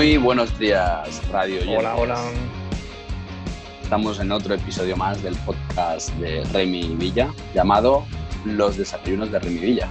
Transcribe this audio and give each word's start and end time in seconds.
Muy 0.00 0.16
buenos 0.16 0.58
días, 0.58 1.20
Radio. 1.28 1.60
Hola, 1.76 1.94
hola. 1.94 2.18
Estamos 3.82 4.18
en 4.18 4.32
otro 4.32 4.54
episodio 4.54 4.96
más 4.96 5.22
del 5.22 5.34
podcast 5.44 6.08
de 6.14 6.42
Remy 6.54 6.96
Villa, 6.96 7.34
llamado 7.54 8.06
Los 8.46 8.78
desayunos 8.78 9.30
de 9.30 9.38
Remy 9.38 9.58
Villa. 9.58 9.90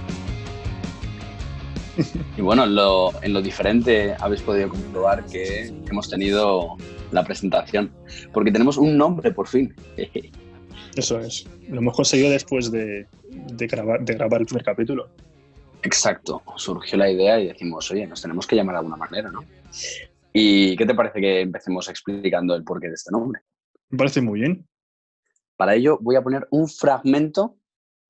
y 2.36 2.40
bueno, 2.40 2.64
en 2.64 2.74
lo, 2.74 3.22
en 3.22 3.32
lo 3.32 3.40
diferente 3.40 4.16
habéis 4.18 4.42
podido 4.42 4.70
comprobar 4.70 5.24
que 5.26 5.72
hemos 5.88 6.10
tenido 6.10 6.76
la 7.12 7.22
presentación, 7.22 7.92
porque 8.32 8.50
tenemos 8.50 8.78
un 8.78 8.98
nombre 8.98 9.30
por 9.30 9.46
fin. 9.46 9.72
Eso 10.96 11.20
es. 11.20 11.46
Lo 11.68 11.78
hemos 11.78 11.94
conseguido 11.94 12.30
después 12.30 12.72
de, 12.72 13.06
de, 13.30 13.66
grabar, 13.68 14.04
de 14.04 14.14
grabar 14.14 14.40
el 14.40 14.46
primer 14.48 14.64
capítulo. 14.64 15.08
Exacto, 15.84 16.42
surgió 16.56 16.98
la 16.98 17.08
idea 17.08 17.38
y 17.38 17.46
decimos, 17.46 17.88
oye, 17.92 18.08
nos 18.08 18.20
tenemos 18.20 18.48
que 18.48 18.56
llamar 18.56 18.74
de 18.74 18.78
alguna 18.78 18.96
manera, 18.96 19.30
¿no? 19.30 19.44
¿Y 20.32 20.76
qué 20.76 20.86
te 20.86 20.94
parece 20.94 21.20
que 21.20 21.40
empecemos 21.40 21.88
explicando 21.88 22.54
el 22.54 22.64
porqué 22.64 22.88
de 22.88 22.94
este 22.94 23.10
nombre? 23.10 23.40
Me 23.88 23.98
parece 23.98 24.20
muy 24.20 24.40
bien. 24.40 24.68
Para 25.56 25.74
ello 25.74 25.98
voy 26.00 26.16
a 26.16 26.22
poner 26.22 26.46
un 26.50 26.68
fragmento 26.68 27.58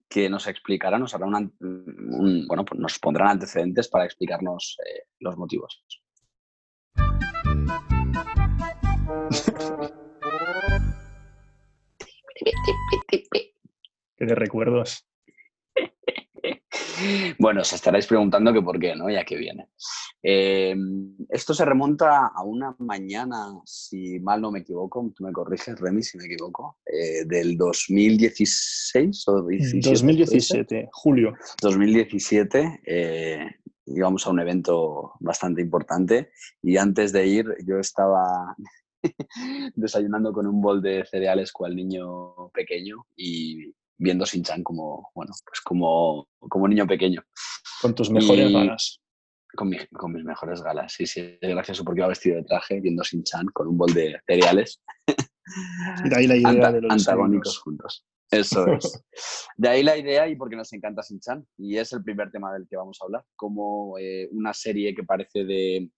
que 0.09 0.28
nos 0.28 0.46
explicará, 0.46 0.98
nos 0.98 1.14
hará 1.14 1.27
una, 1.27 1.38
un, 1.60 2.46
bueno, 2.48 2.64
pues 2.64 2.80
nos 2.80 2.98
pondrán 2.98 3.28
antecedentes 3.28 3.88
para 3.88 4.05
explicarnos 4.05 4.77
eh, 4.84 5.05
los 5.20 5.36
motivos. 5.36 5.84
Qué 14.16 14.27
de 14.27 14.34
recuerdos. 14.34 15.09
Bueno, 17.39 17.62
os 17.62 17.73
estaréis 17.73 18.06
preguntando 18.06 18.53
que 18.53 18.62
por 18.62 18.79
qué, 18.79 18.95
¿no? 18.95 19.09
Ya 19.11 19.25
que 19.25 19.37
viene. 19.37 19.69
Eh, 20.23 20.75
esto 21.29 21.55
se 21.55 21.65
remonta 21.65 22.27
a 22.27 22.42
una 22.42 22.75
mañana, 22.79 23.53
si 23.65 24.19
mal 24.20 24.41
no 24.41 24.51
me 24.51 24.61
equivoco, 24.61 25.12
tú 25.15 25.25
me 25.25 25.33
corriges, 25.33 25.79
Remy, 25.79 26.03
si 26.03 26.19
me 26.19 26.27
equivoco, 26.27 26.79
eh, 26.87 27.25
del 27.27 27.57
2016 27.57 29.29
o 29.29 29.47
17, 29.47 29.89
2017, 29.89 30.89
julio. 30.92 31.34
2017, 31.62 32.83
eh, 32.84 33.47
íbamos 33.87 34.27
a 34.27 34.31
un 34.31 34.41
evento 34.41 35.12
bastante 35.20 35.61
importante 35.62 36.31
y 36.62 36.77
antes 36.77 37.12
de 37.12 37.27
ir 37.27 37.47
yo 37.67 37.79
estaba 37.79 38.55
desayunando 39.75 40.33
con 40.33 40.47
un 40.47 40.61
bol 40.61 40.83
de 40.83 41.05
cereales 41.05 41.53
cual 41.53 41.75
niño 41.75 42.51
pequeño 42.53 43.07
y 43.17 43.75
viendo 44.01 44.25
Shin-Chan 44.25 44.62
como, 44.62 45.11
bueno, 45.15 45.33
pues 45.47 45.61
como, 45.61 46.27
como 46.39 46.67
niño 46.67 46.87
pequeño. 46.87 47.23
Con 47.83 47.95
tus 47.95 48.11
mejores 48.11 48.51
Y- 48.51 48.53
ganas. 48.53 49.01
Con, 49.55 49.69
mi- 49.69 49.84
con 49.89 50.12
mis 50.12 50.25
mejores 50.25 50.62
galas, 50.62 50.92
sí, 50.92 51.07
sí. 51.07 51.37
Es 51.41 51.51
gracioso 51.51 51.84
porque 51.84 52.01
iba 52.01 52.09
vestido 52.09 52.37
de 52.37 52.45
traje 52.45 52.81
viendo 52.81 53.03
Shin-Chan 53.03 53.47
con 53.53 53.67
un 53.69 53.77
bol 53.79 53.92
de 53.92 54.17
cereales 54.27 54.81
Y 56.05 56.09
de 56.09 56.17
ahí 56.17 56.27
la 56.29 56.37
idea 56.37 56.51
anta- 56.51 56.73
de 56.73 56.81
los 56.83 56.92
antagónicos 56.92 57.59
juntos. 57.59 58.07
Eso 58.31 58.65
es. 58.69 59.05
De 59.57 59.69
ahí 59.69 59.83
la 59.83 59.97
idea 59.98 60.29
y 60.29 60.37
porque 60.37 60.55
nos 60.55 60.73
encanta 60.73 61.03
Shin-Chan. 61.03 61.45
Y 61.59 61.77
es 61.79 61.92
el 61.92 62.03
primer 62.05 62.31
tema 62.31 62.53
del 62.53 62.69
que 62.69 62.77
vamos 62.77 62.98
a 63.01 63.05
hablar. 63.07 63.25
Como 63.35 63.98
eh, 63.98 64.29
una 64.31 64.55
serie 64.55 64.95
que 64.95 65.03
parece 65.03 65.45
de 65.45 65.91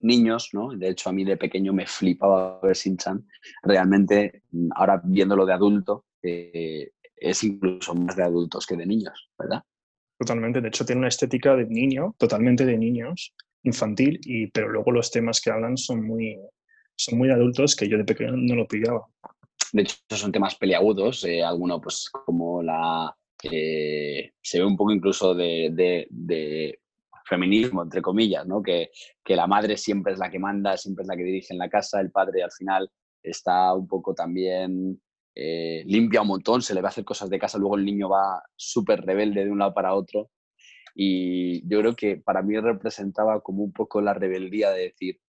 niños, 0.00 0.50
¿no? 0.52 0.76
De 0.76 0.90
hecho, 0.90 1.08
a 1.08 1.12
mí 1.14 1.24
de 1.24 1.38
pequeño 1.38 1.72
me 1.72 1.86
flipaba 1.86 2.60
ver 2.60 2.76
Shin-Chan. 2.76 3.26
Realmente, 3.62 4.42
mm, 4.50 4.68
ahora 4.74 5.00
viéndolo 5.02 5.46
de 5.46 5.52
adulto, 5.54 6.04
eh, 6.22 6.90
es 7.22 7.44
incluso 7.44 7.94
más 7.94 8.16
de 8.16 8.24
adultos 8.24 8.66
que 8.66 8.76
de 8.76 8.86
niños, 8.86 9.28
¿verdad? 9.38 9.62
Totalmente. 10.18 10.60
De 10.60 10.68
hecho, 10.68 10.84
tiene 10.84 11.00
una 11.00 11.08
estética 11.08 11.56
de 11.56 11.66
niño, 11.66 12.14
totalmente 12.18 12.64
de 12.64 12.76
niños, 12.78 13.34
infantil, 13.64 14.20
y, 14.24 14.46
pero 14.48 14.68
luego 14.68 14.90
los 14.92 15.10
temas 15.10 15.40
que 15.40 15.50
hablan 15.50 15.76
son 15.76 16.06
muy, 16.06 16.38
son 16.96 17.18
muy 17.18 17.30
adultos 17.30 17.74
que 17.76 17.88
yo 17.88 17.96
de 17.98 18.04
pequeño 18.04 18.32
no 18.36 18.54
lo 18.54 18.66
pillaba. 18.68 19.06
De 19.72 19.82
hecho, 19.82 19.96
son 20.10 20.32
temas 20.32 20.54
peliagudos, 20.56 21.24
eh, 21.24 21.42
alguno 21.42 21.80
pues 21.80 22.08
como 22.10 22.62
la... 22.62 23.16
eh, 23.44 24.32
se 24.42 24.58
ve 24.58 24.64
un 24.66 24.76
poco 24.76 24.92
incluso 24.92 25.34
de, 25.34 25.70
de- 25.72 26.06
de 26.10 26.78
feminismo, 27.24 27.82
entre 27.82 28.02
comillas, 28.02 28.46
¿no? 28.46 28.62
Que, 28.62 28.90
que 29.24 29.34
la 29.36 29.46
madre 29.46 29.76
siempre 29.76 30.12
es 30.12 30.18
la 30.18 30.30
que 30.30 30.38
manda, 30.38 30.76
siempre 30.76 31.02
es 31.02 31.08
la 31.08 31.16
que 31.16 31.22
dirige 31.24 31.52
en 31.54 31.58
la 31.58 31.68
casa, 31.70 32.00
el 32.00 32.10
padre 32.10 32.42
al 32.42 32.52
final 32.52 32.90
está 33.22 33.72
un 33.74 33.86
poco 33.88 34.14
también... 34.14 35.00
eh, 35.34 35.82
limpia 35.86 36.22
un 36.22 36.28
montón, 36.28 36.62
se 36.62 36.74
le 36.74 36.80
va 36.80 36.88
a 36.88 36.90
hacer 36.90 37.04
cosas 37.04 37.30
de 37.30 37.38
casa, 37.38 37.58
luego 37.58 37.76
el 37.76 37.84
niño 37.84 38.08
va 38.08 38.42
súper 38.56 39.02
rebelde 39.02 39.44
de 39.44 39.50
un 39.50 39.58
lado 39.58 39.74
para 39.74 39.94
otro. 39.94 40.30
Y 40.94 41.66
yo 41.68 41.80
creo 41.80 41.96
que 41.96 42.16
para 42.18 42.42
mí 42.42 42.58
representaba 42.58 43.40
como 43.40 43.62
un 43.62 43.72
poco 43.72 44.00
la 44.00 44.12
rebeldía 44.14 44.70
de 44.70 44.82
decir, 44.82 45.20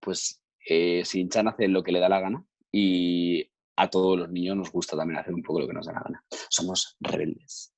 pues 0.00 0.42
eh, 0.68 1.02
hace 1.02 1.68
lo 1.68 1.82
que 1.82 1.92
le 1.92 2.00
da 2.00 2.08
la 2.08 2.20
gana 2.20 2.44
y 2.70 3.50
a 3.76 3.88
todos 3.88 4.18
los 4.18 4.30
niños 4.30 4.56
nos 4.56 4.70
gusta 4.70 4.96
también 4.96 5.20
hacer 5.20 5.32
un 5.32 5.42
poco 5.42 5.60
lo 5.60 5.66
que 5.66 5.72
nos 5.72 5.86
da 5.86 5.94
la 5.94 6.00
gana. 6.00 6.24
Somos 6.50 6.96
rebeldes. 7.00 7.72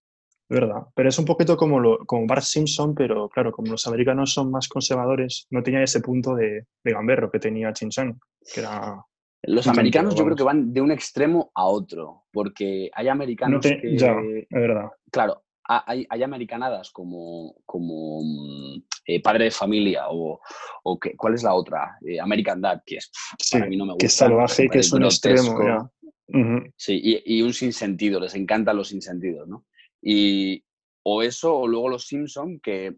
De 0.48 0.58
verdad. 0.58 0.82
Pero 0.94 1.08
es 1.08 1.18
un 1.18 1.24
poquito 1.24 1.56
como, 1.56 1.78
lo, 1.78 1.98
como 2.06 2.26
Bart 2.26 2.42
Simpson, 2.42 2.94
pero 2.94 3.28
claro, 3.28 3.52
como 3.52 3.70
los 3.70 3.86
americanos 3.86 4.32
son 4.32 4.50
más 4.50 4.68
conservadores, 4.68 5.46
no 5.50 5.62
tenía 5.62 5.82
ese 5.82 6.00
punto 6.00 6.34
de, 6.34 6.66
de 6.82 6.92
gamberro 6.92 7.30
que 7.30 7.38
tenía 7.38 7.72
Chin-Chan, 7.72 8.18
que 8.52 8.60
era... 8.60 9.04
Los 9.42 9.66
americanos 9.66 10.14
yo 10.14 10.24
creo 10.24 10.36
que 10.36 10.42
van 10.42 10.72
de 10.72 10.80
un 10.80 10.90
extremo 10.92 11.50
a 11.54 11.64
otro, 11.66 12.24
porque 12.32 12.90
hay 12.94 13.08
americanos 13.08 13.54
No 13.54 13.60
te- 13.60 13.80
que, 13.80 13.96
Ya, 13.96 14.12
es 14.20 14.46
verdad. 14.50 14.90
claro, 15.10 15.42
ha- 15.68 15.84
hay, 15.90 16.06
hay 16.10 16.22
americanadas 16.22 16.90
como, 16.90 17.54
como 17.64 18.20
mm, 18.22 18.82
eh, 19.06 19.22
padre 19.22 19.44
de 19.44 19.50
familia 19.50 20.04
o, 20.10 20.40
o 20.84 20.98
que, 21.00 21.16
¿cuál 21.16 21.34
es 21.34 21.42
la 21.42 21.54
otra? 21.54 21.96
Eh, 22.06 22.20
American 22.20 22.60
Dad, 22.60 22.82
que 22.84 22.96
es, 22.96 23.08
pff, 23.08 23.34
Sí, 23.38 23.56
para 23.58 23.66
mí 23.70 23.76
no 23.76 23.86
me 23.86 23.92
gusta. 23.92 24.02
que 24.02 24.06
es 24.06 24.12
salvaje, 24.14 24.68
que 24.68 24.78
es 24.78 24.92
un 24.92 25.04
extremo. 25.04 25.90
Sí, 26.76 27.00
y, 27.02 27.38
y 27.38 27.42
un 27.42 27.52
sinsentido, 27.54 28.20
les 28.20 28.34
encantan 28.34 28.76
los 28.76 28.88
sinsentidos, 28.88 29.48
¿no? 29.48 29.64
Y 30.02 30.62
o 31.02 31.22
eso, 31.22 31.56
o 31.60 31.66
luego 31.66 31.88
los 31.88 32.06
Simpson, 32.06 32.60
que 32.60 32.96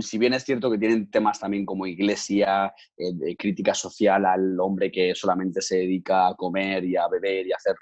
si 0.00 0.18
bien 0.18 0.34
es 0.34 0.44
cierto 0.44 0.70
que 0.70 0.78
tienen 0.78 1.10
temas 1.10 1.40
también 1.40 1.64
como 1.64 1.86
iglesia, 1.86 2.72
eh, 2.96 3.12
de 3.14 3.36
crítica 3.36 3.74
social 3.74 4.26
al 4.26 4.58
hombre 4.60 4.90
que 4.92 5.14
solamente 5.14 5.62
se 5.62 5.78
dedica 5.78 6.28
a 6.28 6.34
comer 6.34 6.84
y 6.84 6.96
a 6.96 7.08
beber 7.08 7.46
y 7.46 7.52
a 7.52 7.56
hacer 7.56 7.74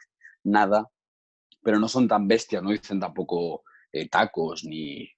nada, 0.45 0.89
pero 1.63 1.79
no 1.79 1.89
son 1.89 2.07
tan 2.07 2.27
bestias, 2.29 2.63
no 2.63 2.71
dicen 2.71 3.01
tampoco 3.01 3.65
eh, 3.93 4.09
tacos 4.09 4.65
ni... 4.65 5.09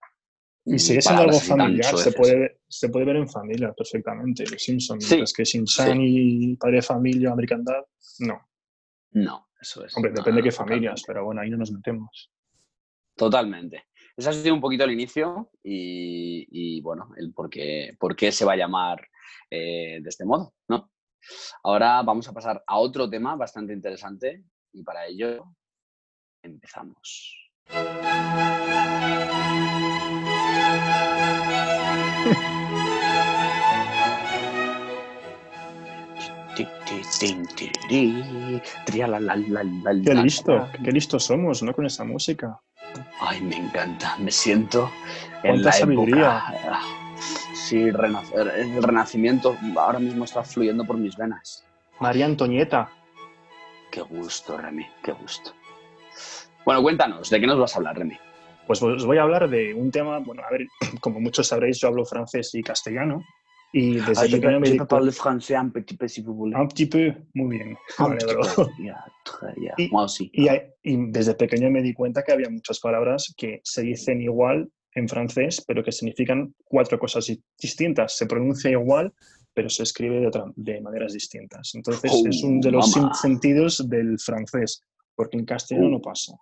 Y 0.66 0.78
sigue 0.78 1.02
siendo 1.02 1.24
algo 1.24 1.38
familiar, 1.40 1.94
se 1.98 2.12
puede, 2.12 2.38
ver- 2.38 2.60
se 2.66 2.88
puede 2.88 3.04
ver 3.04 3.16
en 3.16 3.28
familia 3.28 3.74
perfectamente, 3.74 4.44
los 4.50 4.62
Simpsons. 4.62 5.04
Sí, 5.04 5.10
Mientras 5.16 5.32
que 5.34 5.44
Shin-Chan 5.44 5.98
y 6.00 6.56
Padre 6.56 6.76
de 6.76 6.82
Familia, 6.82 7.32
American 7.32 7.62
Dad, 7.62 7.84
no. 8.20 8.40
No, 9.10 9.48
eso 9.60 9.84
es. 9.84 9.94
Hombre, 9.94 10.12
no, 10.12 10.16
depende 10.16 10.40
de 10.40 10.48
qué 10.48 10.52
familias, 10.52 11.02
totalmente. 11.02 11.04
pero 11.06 11.24
bueno, 11.26 11.40
ahí 11.42 11.50
no 11.50 11.58
nos 11.58 11.70
metemos. 11.70 12.30
Totalmente. 13.14 13.84
Ese 14.16 14.28
ha 14.28 14.32
sido 14.32 14.54
un 14.54 14.60
poquito 14.60 14.84
el 14.84 14.92
inicio 14.92 15.50
y, 15.62 16.46
y, 16.50 16.80
bueno, 16.80 17.10
el 17.16 17.32
por 17.32 17.50
qué, 17.50 17.96
por 17.98 18.14
qué 18.14 18.30
se 18.30 18.44
va 18.44 18.52
a 18.52 18.56
llamar 18.56 19.08
eh, 19.50 19.98
de 20.00 20.08
este 20.08 20.24
modo, 20.24 20.54
¿no? 20.68 20.90
Ahora 21.64 22.00
vamos 22.02 22.28
a 22.28 22.32
pasar 22.32 22.62
a 22.64 22.78
otro 22.78 23.10
tema 23.10 23.34
bastante 23.34 23.72
interesante 23.72 24.44
y 24.72 24.84
para 24.84 25.06
ello 25.06 25.44
empezamos. 26.42 27.50
Qué 40.04 40.14
listo, 40.14 40.68
qué 40.84 40.92
listos 40.92 41.24
somos, 41.24 41.64
¿no? 41.64 41.74
Con 41.74 41.86
esa 41.86 42.04
música. 42.04 42.60
Ay, 43.20 43.40
me 43.40 43.56
encanta, 43.56 44.16
me 44.18 44.30
siento 44.30 44.90
en 45.42 45.62
la 45.62 45.72
sabiduría. 45.72 46.42
época. 46.52 46.80
Sí, 47.54 47.78
el 47.78 48.82
renacimiento 48.82 49.56
ahora 49.76 49.98
mismo 49.98 50.24
está 50.24 50.42
fluyendo 50.42 50.84
por 50.84 50.96
mis 50.98 51.16
venas. 51.16 51.64
María 52.00 52.26
Antonieta. 52.26 52.90
Qué 53.90 54.02
gusto, 54.02 54.58
Remy, 54.58 54.86
qué 55.02 55.12
gusto. 55.12 55.52
Bueno, 56.64 56.82
cuéntanos, 56.82 57.30
¿de 57.30 57.40
qué 57.40 57.46
nos 57.46 57.58
vas 57.58 57.74
a 57.74 57.78
hablar, 57.78 57.96
Remy? 57.98 58.18
Pues 58.66 58.82
os 58.82 59.04
voy 59.04 59.18
a 59.18 59.22
hablar 59.22 59.48
de 59.48 59.74
un 59.74 59.90
tema, 59.90 60.18
bueno, 60.18 60.42
a 60.46 60.50
ver, 60.50 60.66
como 61.00 61.20
muchos 61.20 61.48
sabréis, 61.48 61.78
yo 61.80 61.88
hablo 61.88 62.04
francés 62.04 62.54
y 62.54 62.62
castellano. 62.62 63.22
Y 63.76 63.94
desde 63.96 64.12
Ah, 64.22 64.26
je 64.26 64.36
pequeño 64.36 64.60
me 64.60 64.66
je 64.66 64.72
di 64.72 64.78
peux 64.78 64.86
parler 64.86 65.10
français 65.10 65.56
un 65.56 65.68
petit 65.70 65.96
peu 65.96 66.06
si 66.06 66.22
vous 66.22 66.32
voulez. 66.34 66.54
Un 66.56 66.68
petit 66.68 66.86
peu, 66.86 67.12
muy 67.34 67.56
bien. 67.58 67.76
Un 67.98 68.08
Vale, 68.10 68.18
petit 68.18 68.34
peu. 68.54 68.66
Y- 69.78 69.88
Moi 69.90 70.04
aussi. 70.04 70.30
Y, 70.32 70.46
hay- 70.48 70.70
y 70.84 70.96
desde 71.10 71.34
pequeño 71.34 71.70
me 71.70 71.82
di 71.82 71.92
cuenta 71.92 72.22
que 72.22 72.30
había 72.32 72.48
muchas 72.48 72.78
palabras 72.78 73.34
que 73.36 73.60
se 73.64 73.82
dicen 73.82 74.20
igual 74.22 74.70
en 74.94 75.08
francés, 75.08 75.64
pero 75.66 75.82
que 75.82 75.90
significan 75.90 76.54
cuatro 76.64 77.00
cosas 77.00 77.26
di- 77.26 77.42
distintas. 77.60 78.16
Se 78.16 78.26
pronuncia 78.26 78.70
igual, 78.70 79.12
pero 79.52 79.68
se 79.68 79.82
escribe 79.82 80.20
de, 80.20 80.28
otra- 80.28 80.52
de 80.54 80.80
maneras 80.80 81.12
distintas. 81.12 81.72
Entonces 81.74 82.12
Oh, 82.14 82.28
es 82.28 82.44
uno 82.44 82.60
de 82.60 82.70
los 82.70 82.96
mamá. 82.96 83.12
sentidos 83.14 83.88
del 83.88 84.20
francés, 84.20 84.82
porque 85.16 85.36
en 85.36 85.46
castellano 85.46 85.88
Oh. 85.88 85.90
no 85.90 86.00
pasa. 86.00 86.32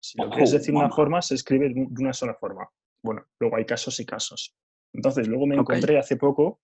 Si 0.00 0.18
lo 0.18 0.26
Oh, 0.26 0.30
quieres 0.30 0.50
decir 0.52 0.74
de 0.74 0.80
una 0.80 0.90
forma, 0.90 1.22
se 1.22 1.34
escribe 1.34 1.70
de 1.70 1.86
una 1.98 2.12
sola 2.12 2.34
forma. 2.34 2.68
Bueno, 3.02 3.22
luego 3.40 3.56
hay 3.56 3.64
casos 3.64 3.98
y 4.00 4.04
casos. 4.04 4.54
Entonces, 4.92 5.26
luego 5.28 5.46
me 5.46 5.58
Ok. 5.58 5.70
encontré 5.70 5.98
hace 5.98 6.16
poco 6.16 6.60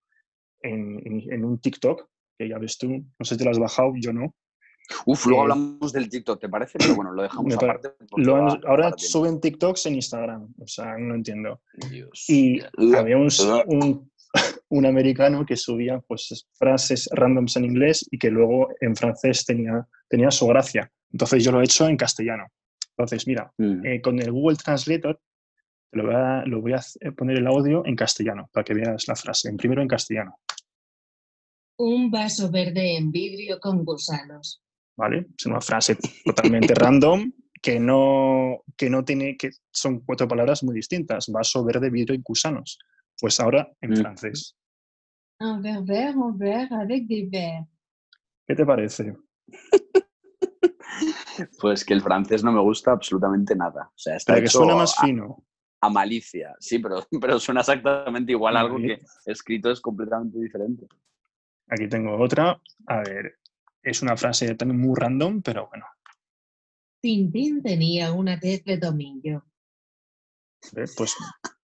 en, 0.62 1.44
un 1.44 1.58
TikTok, 1.58 2.08
que 2.38 2.48
ya 2.48 2.58
ves 2.58 2.78
tú, 2.78 2.88
no 2.88 3.24
sé 3.24 3.34
si 3.34 3.38
te 3.38 3.44
lo 3.44 3.50
has 3.50 3.58
bajado, 3.58 3.92
yo 3.96 4.12
no. 4.12 4.34
Uf, 5.06 5.26
luego 5.26 5.42
hablamos 5.42 5.92
del 5.92 6.08
TikTok, 6.08 6.40
¿te 6.40 6.48
parece? 6.48 6.78
Pero 6.78 6.96
bueno, 6.96 7.12
lo 7.12 7.22
dejamos 7.22 7.54
aparte. 7.54 7.90
ahora 8.66 8.92
suben 8.96 9.40
TikToks 9.40 9.86
en 9.86 9.94
Instagram, 9.94 10.52
o 10.58 10.66
sea, 10.66 10.96
no 10.98 11.14
entiendo. 11.14 11.60
Y 12.28 12.60
había 12.96 13.16
un, 13.16 13.28
un, 14.68 14.86
americano 14.86 15.46
que 15.46 15.56
subía 15.56 16.00
pues, 16.00 16.48
frases 16.54 17.08
randoms 17.12 17.56
en 17.56 17.66
inglés 17.66 18.06
y 18.10 18.18
que 18.18 18.30
luego 18.30 18.68
en 18.80 18.96
francés 18.96 19.44
tenía, 19.44 19.86
tenía 20.08 20.30
su 20.30 20.46
gracia. 20.48 20.90
Entonces 21.12 21.44
yo 21.44 21.52
lo 21.52 21.60
he 21.60 21.64
hecho 21.64 21.86
en 21.86 21.96
castellano. 21.96 22.46
Entonces, 22.96 23.26
mira, 23.26 23.52
mm. 23.58 23.86
eh, 23.86 24.00
con 24.00 24.20
el 24.20 24.32
Google 24.32 24.56
Translator 24.56 25.20
lo 25.92 26.04
voy, 26.04 26.14
a, 26.14 26.44
lo 26.46 26.60
voy 26.60 26.72
a 26.72 26.80
poner 27.16 27.38
el 27.38 27.46
audio 27.46 27.84
en 27.84 27.96
castellano 27.96 28.48
para 28.52 28.64
que 28.64 28.74
veas 28.74 29.08
la 29.08 29.16
frase. 29.16 29.48
En 29.48 29.56
primero 29.56 29.82
en 29.82 29.88
castellano. 29.88 30.38
Un 31.82 32.10
vaso 32.10 32.50
verde 32.50 32.98
en 32.98 33.10
vidrio 33.10 33.58
con 33.58 33.86
gusanos. 33.86 34.62
¿Vale? 34.98 35.28
Es 35.34 35.46
una 35.46 35.62
frase 35.62 35.96
totalmente 36.22 36.74
random 36.74 37.32
que 37.62 37.80
no, 37.80 38.64
que 38.76 38.90
no 38.90 39.02
tiene, 39.02 39.34
que 39.38 39.48
son 39.72 40.00
cuatro 40.00 40.28
palabras 40.28 40.62
muy 40.62 40.74
distintas. 40.74 41.28
Vaso 41.28 41.64
verde, 41.64 41.88
vidrio 41.88 42.14
y 42.14 42.22
gusanos. 42.22 42.78
Pues 43.18 43.40
ahora 43.40 43.66
en 43.80 43.92
mm. 43.92 43.96
francés. 43.96 44.58
Un 45.40 45.62
verre 45.62 45.82
vert, 45.82 46.16
un 46.16 46.36
verre 46.36 46.68
avec 46.70 47.06
des 47.06 47.30
verres. 47.30 47.66
¿Qué 48.46 48.54
te 48.54 48.66
parece? 48.66 49.16
Pues 51.58 51.86
que 51.86 51.94
el 51.94 52.02
francés 52.02 52.44
no 52.44 52.52
me 52.52 52.60
gusta 52.60 52.92
absolutamente 52.92 53.56
nada. 53.56 53.84
O 53.88 53.98
sea, 53.98 54.16
está 54.16 54.38
que 54.38 54.48
suena 54.48 54.74
más 54.74 54.94
fino. 54.96 55.42
A 55.80 55.88
malicia, 55.88 56.54
sí, 56.60 56.78
pero, 56.78 57.06
pero 57.20 57.38
suena 57.38 57.60
exactamente 57.60 58.32
igual 58.32 58.58
a 58.58 58.60
algo 58.60 58.76
que 58.76 59.00
escrito 59.24 59.70
es 59.70 59.80
completamente 59.80 60.38
diferente. 60.38 60.86
Aquí 61.70 61.88
tengo 61.88 62.16
otra. 62.16 62.60
A 62.86 62.98
ver, 62.98 63.38
es 63.82 64.02
una 64.02 64.16
frase 64.16 64.54
también 64.54 64.80
muy 64.80 64.94
random, 64.96 65.40
pero 65.42 65.68
bueno. 65.68 65.86
Tintín 67.00 67.62
tenía 67.62 68.12
una 68.12 68.38
tez 68.38 68.64
de 68.64 68.76
domingo. 68.76 69.44
Pues 70.72 71.16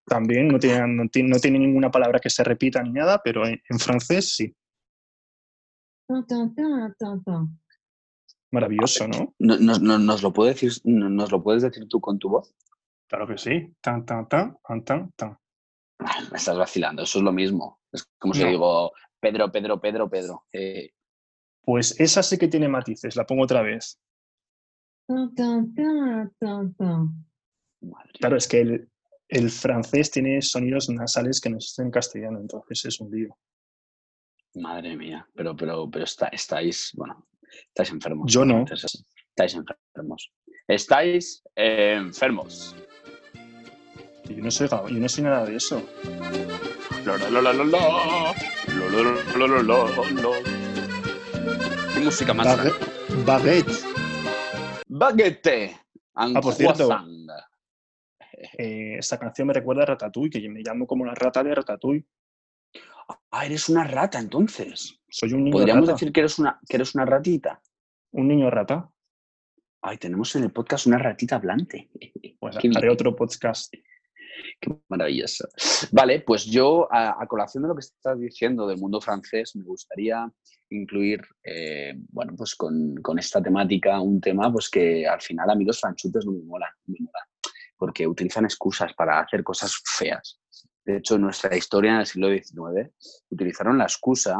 también 0.06 0.48
no 0.48 0.58
tiene, 0.58 0.86
no, 0.86 1.08
tiene, 1.38 1.58
ninguna 1.58 1.90
palabra 1.90 2.18
que 2.20 2.30
se 2.30 2.42
repita 2.42 2.82
ni 2.82 2.92
nada, 2.92 3.20
pero 3.22 3.46
en, 3.46 3.60
francés 3.78 4.34
sí. 4.34 4.54
Maravilloso, 8.52 9.08
¿no? 9.08 9.34
¿No, 9.38 9.98
nos, 9.98 10.22
lo 10.22 10.32
puedes 10.32 10.54
decir, 10.54 10.80
¿Nos 10.84 11.30
lo 11.30 11.42
puedes 11.42 11.62
decir 11.62 11.86
tú 11.88 12.00
con 12.00 12.18
tu 12.18 12.30
voz? 12.30 12.54
Claro 13.08 13.26
que 13.26 13.36
sí. 13.36 13.74
Tan, 13.80 14.06
tan, 14.06 14.28
tan, 14.28 14.56
tan, 14.84 15.10
tan. 15.12 15.36
Me 16.30 16.38
estás 16.38 16.56
vacilando, 16.56 17.02
eso 17.02 17.18
es 17.18 17.24
lo 17.24 17.32
mismo. 17.32 17.80
Es 17.92 18.08
como 18.18 18.34
si 18.34 18.44
digo, 18.44 18.92
Pedro, 19.20 19.50
Pedro, 19.50 19.80
Pedro, 19.80 20.08
Pedro. 20.08 20.44
Eh. 20.52 20.90
Pues 21.62 21.98
esa 22.00 22.22
sí 22.22 22.38
que 22.38 22.48
tiene 22.48 22.68
matices, 22.68 23.16
la 23.16 23.26
pongo 23.26 23.42
otra 23.42 23.62
vez. 23.62 23.98
Claro, 28.18 28.36
es 28.36 28.46
que 28.46 28.60
el, 28.60 28.88
el 29.28 29.50
francés 29.50 30.10
tiene 30.10 30.40
sonidos 30.42 30.88
nasales 30.88 31.40
que 31.40 31.50
no 31.50 31.56
existen 31.56 31.86
en 31.86 31.90
castellano, 31.90 32.40
entonces 32.40 32.84
es 32.84 33.00
un 33.00 33.10
lío. 33.10 33.36
Madre 34.54 34.96
mía, 34.96 35.26
pero, 35.34 35.54
pero, 35.56 35.90
pero 35.90 36.04
está, 36.04 36.28
estáis, 36.28 36.92
bueno, 36.94 37.26
estáis 37.68 37.90
enfermos. 37.90 38.32
Yo 38.32 38.44
no. 38.44 38.64
Estáis 38.64 39.54
enfermos. 39.54 40.32
Estáis 40.66 41.42
enfermos. 41.54 42.76
Yo 44.24 44.42
no 44.42 44.50
soy, 44.50 44.68
yo 44.68 44.98
no 44.98 45.08
soy 45.08 45.24
nada 45.24 45.44
de 45.44 45.56
eso. 45.56 45.82
¿Qué 51.94 52.00
música 52.00 52.34
más? 52.34 52.46
Baguette. 53.24 53.84
Baguette. 54.88 55.76
Ah, 56.14 56.28
por 56.40 56.54
cierto, 56.54 56.88
eh, 58.58 58.96
esta 58.98 59.18
canción 59.18 59.48
me 59.48 59.54
recuerda 59.54 59.82
a 59.82 59.86
Ratatouille, 59.86 60.30
que 60.30 60.48
me 60.48 60.60
llamo 60.60 60.86
como 60.86 61.04
la 61.04 61.14
rata 61.14 61.42
de 61.42 61.54
Ratatouille. 61.54 62.06
Ah, 63.30 63.46
eres 63.46 63.68
una 63.68 63.84
rata 63.84 64.18
entonces. 64.18 64.98
Soy 65.08 65.32
un 65.32 65.44
niño 65.44 65.52
¿Podríamos 65.52 65.88
decir 65.88 66.12
que 66.12 66.20
eres, 66.20 66.38
una, 66.38 66.60
que 66.68 66.76
eres 66.76 66.94
una 66.94 67.04
ratita? 67.04 67.60
Un 68.12 68.28
niño 68.28 68.50
rata. 68.50 68.90
Ay, 69.82 69.98
tenemos 69.98 70.34
en 70.36 70.44
el 70.44 70.52
podcast 70.52 70.86
una 70.86 70.98
ratita 70.98 71.36
hablante. 71.36 71.90
Pues 72.38 72.56
haré 72.76 72.90
otro 72.90 73.14
podcast. 73.14 73.72
Qué 74.60 74.70
maravilloso. 74.88 75.48
Vale, 75.92 76.20
pues 76.20 76.44
yo, 76.44 76.88
a, 76.90 77.26
colación 77.26 77.62
de 77.62 77.68
lo 77.68 77.74
que 77.74 77.80
estás 77.80 78.18
diciendo 78.18 78.66
del 78.66 78.78
mundo 78.78 79.00
francés, 79.00 79.54
me 79.56 79.64
gustaría 79.64 80.30
incluir, 80.70 81.22
eh, 81.44 81.94
bueno, 82.10 82.34
pues 82.36 82.54
con, 82.54 83.00
esta 83.18 83.42
temática, 83.42 84.00
un 84.00 84.20
tema 84.20 84.52
pues 84.52 84.68
que 84.68 85.06
al 85.06 85.20
final 85.20 85.50
a 85.50 85.54
mí 85.54 85.64
los 85.64 85.80
franchutes 85.80 86.24
no 86.26 86.32
me 86.32 86.42
molan, 86.42 86.70
no 86.86 86.94
me 86.98 87.04
molan 87.04 87.28
porque 87.76 88.06
utilizan 88.06 88.44
excusas 88.44 88.92
para 88.94 89.20
hacer 89.20 89.42
cosas 89.44 89.74
feas. 89.84 90.40
De 90.84 90.98
hecho, 90.98 91.16
en 91.16 91.22
nuestra 91.22 91.54
historia 91.56 91.92
en 91.92 92.00
el 92.00 92.06
siglo 92.06 92.28
XIX 92.28 92.90
utilizaron 93.28 93.78
la 93.78 93.84
excusa, 93.84 94.38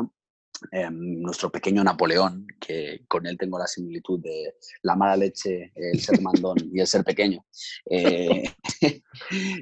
em, 0.70 1.20
nuestro 1.20 1.50
pequeño 1.50 1.85
Napoleón, 1.85 2.47
que 2.61 3.05
con 3.08 3.26
él 3.26 3.37
tengo 3.38 3.58
la 3.58 3.67
similitud 3.67 4.20
de 4.20 4.56
la 4.82 4.97
mala 4.97 5.17
leche, 5.17 5.73
el 5.75 6.00
ser 6.00 6.20
mandón 6.20 6.56
y 6.73 6.81
el 6.81 6.87
ser 6.87 7.05
pequeño, 7.05 7.44
eh, 7.91 8.44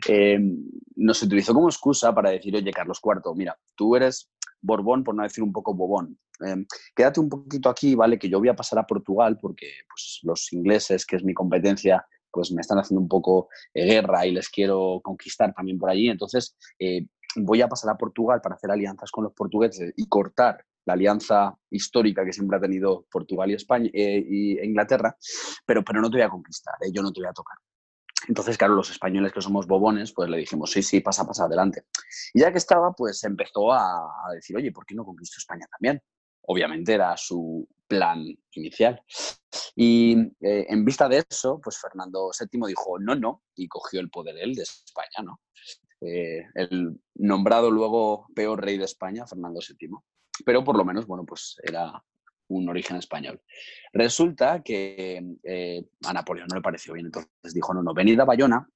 em, 0.09 0.71
nos 0.97 1.23
utilizó 1.23 1.55
como 1.55 1.69
excusa 1.69 2.15
para 2.15 2.31
decir, 2.31 2.55
oye, 2.55 2.73
Carlos 2.73 3.01
IV, 3.03 3.35
mira, 3.35 3.59
tú 3.75 3.97
eres 3.97 4.31
Borbón, 4.61 5.05
por 5.05 5.15
no 5.15 5.23
decir 5.23 5.45
un 5.45 5.53
poco 5.53 5.75
bobón. 5.75 6.19
Em, 6.41 6.67
quédate 6.95 7.21
un 7.21 7.29
poquito 7.29 7.69
aquí, 7.69 7.95
¿vale? 7.95 8.19
Que 8.19 8.29
yo 8.29 8.39
voy 8.39 8.49
a 8.49 8.57
pasar 8.57 8.79
a 8.79 8.87
Portugal 8.87 9.39
porque 9.41 9.69
pues, 9.89 10.21
los 10.23 10.53
ingleses, 10.53 11.05
que 11.07 11.17
es 11.17 11.25
mi 11.25 11.35
competencia, 11.35 12.05
pues 12.31 12.51
me 12.51 12.63
están 12.63 12.79
haciendo 12.79 13.01
un 13.01 13.09
poco 13.09 13.49
eh, 13.73 13.85
guerra 13.85 14.27
y 14.27 14.33
les 14.33 14.49
quiero 14.49 15.01
conquistar 15.03 15.55
también 15.55 15.79
por 15.79 15.91
allí. 15.91 16.09
Entonces, 16.09 16.57
eh, 16.79 17.07
voy 17.37 17.63
a 17.63 17.69
pasar 17.69 17.91
a 17.91 17.99
Portugal 17.99 18.41
para 18.41 18.57
hacer 18.57 18.71
alianzas 18.71 19.11
con 19.11 19.25
los 19.25 19.33
portugueses 19.33 19.93
y 19.97 20.09
cortar 20.09 20.65
la 20.87 20.95
alianza 20.95 21.55
histórica 21.71 22.25
que 22.25 22.33
siempre 22.33 22.59
ha 22.59 22.61
tenido 22.61 23.07
Portugal 23.11 23.51
y 23.51 23.55
España 23.55 23.91
eh, 23.93 24.25
y 24.27 24.61
Inglaterra, 24.61 25.17
pero, 25.65 25.83
pero 25.85 26.01
no 26.01 26.11
te 26.11 26.19
voy 26.19 26.27
a 26.27 26.29
conquistar, 26.29 26.75
yo 26.93 27.03
no 27.03 27.13
te 27.13 27.21
voy 27.21 27.29
a 27.29 27.33
tocar. 27.33 27.57
Entonces, 28.27 28.57
claro, 28.57 28.75
los 28.75 28.91
españoles 28.91 29.33
que 29.33 29.43
somos 29.43 29.67
bobones, 29.67 30.13
pues 30.13 30.31
le 30.31 30.39
dijimos, 30.39 30.71
sí, 30.71 30.83
sí, 30.83 31.01
pasa, 31.01 31.27
pasa, 31.27 31.45
adelante. 31.45 31.85
Y 32.33 32.41
ya 32.41 32.51
que 32.51 32.59
estaba, 32.59 32.93
pues 32.93 33.23
empezó 33.25 33.73
a, 33.73 34.07
a 34.27 34.33
decir, 34.35 34.57
oye, 34.57 34.73
¿por 34.73 34.87
qué 34.87 34.95
no 34.95 35.05
conquisto 35.05 35.37
España 35.39 35.67
también? 35.71 36.01
Obviamente 36.47 36.95
era 36.95 37.17
su 37.17 37.69
plan 37.87 38.25
inicial. 38.53 39.03
Y 39.77 40.17
eh, 40.41 40.67
en 40.69 40.85
vista 40.85 41.09
de 41.09 41.25
eso, 41.29 41.61
pues 41.63 41.79
Fernando 41.79 42.31
VII 42.39 42.69
dijo 42.69 42.99
no, 42.99 43.15
no, 43.15 43.43
y 43.55 43.69
cogió 43.69 44.01
el 44.01 44.11
poder 44.11 44.37
él 44.39 44.55
de 44.55 44.63
España, 44.63 45.23
¿no? 45.23 45.41
Eh, 46.01 46.45
el 46.55 47.01
nombrado 47.15 47.71
luego 47.71 48.27
peor 48.35 48.63
rey 48.63 48.79
de 48.79 48.85
España, 48.85 49.27
Fernando 49.27 49.61
VII. 49.61 49.91
Pero 50.45 50.65
por 50.65 50.77
lo 50.77 50.85
menos, 50.85 51.07
bueno, 51.07 51.25
pues 51.25 51.57
era 51.63 52.03
un 52.49 52.69
origen 52.69 52.97
español. 52.97 53.41
Resulta 53.93 54.63
que 54.63 55.37
eh, 55.43 55.85
a 56.05 56.13
Napoleón 56.13 56.49
no 56.51 56.57
le 56.57 56.63
pareció 56.63 56.95
bien, 56.95 57.07
entonces 57.07 57.55
dijo, 57.55 57.73
no, 57.73 57.83
no, 57.83 57.95
venid 57.95 58.21
a 58.21 58.25
Bayona, 58.25 58.69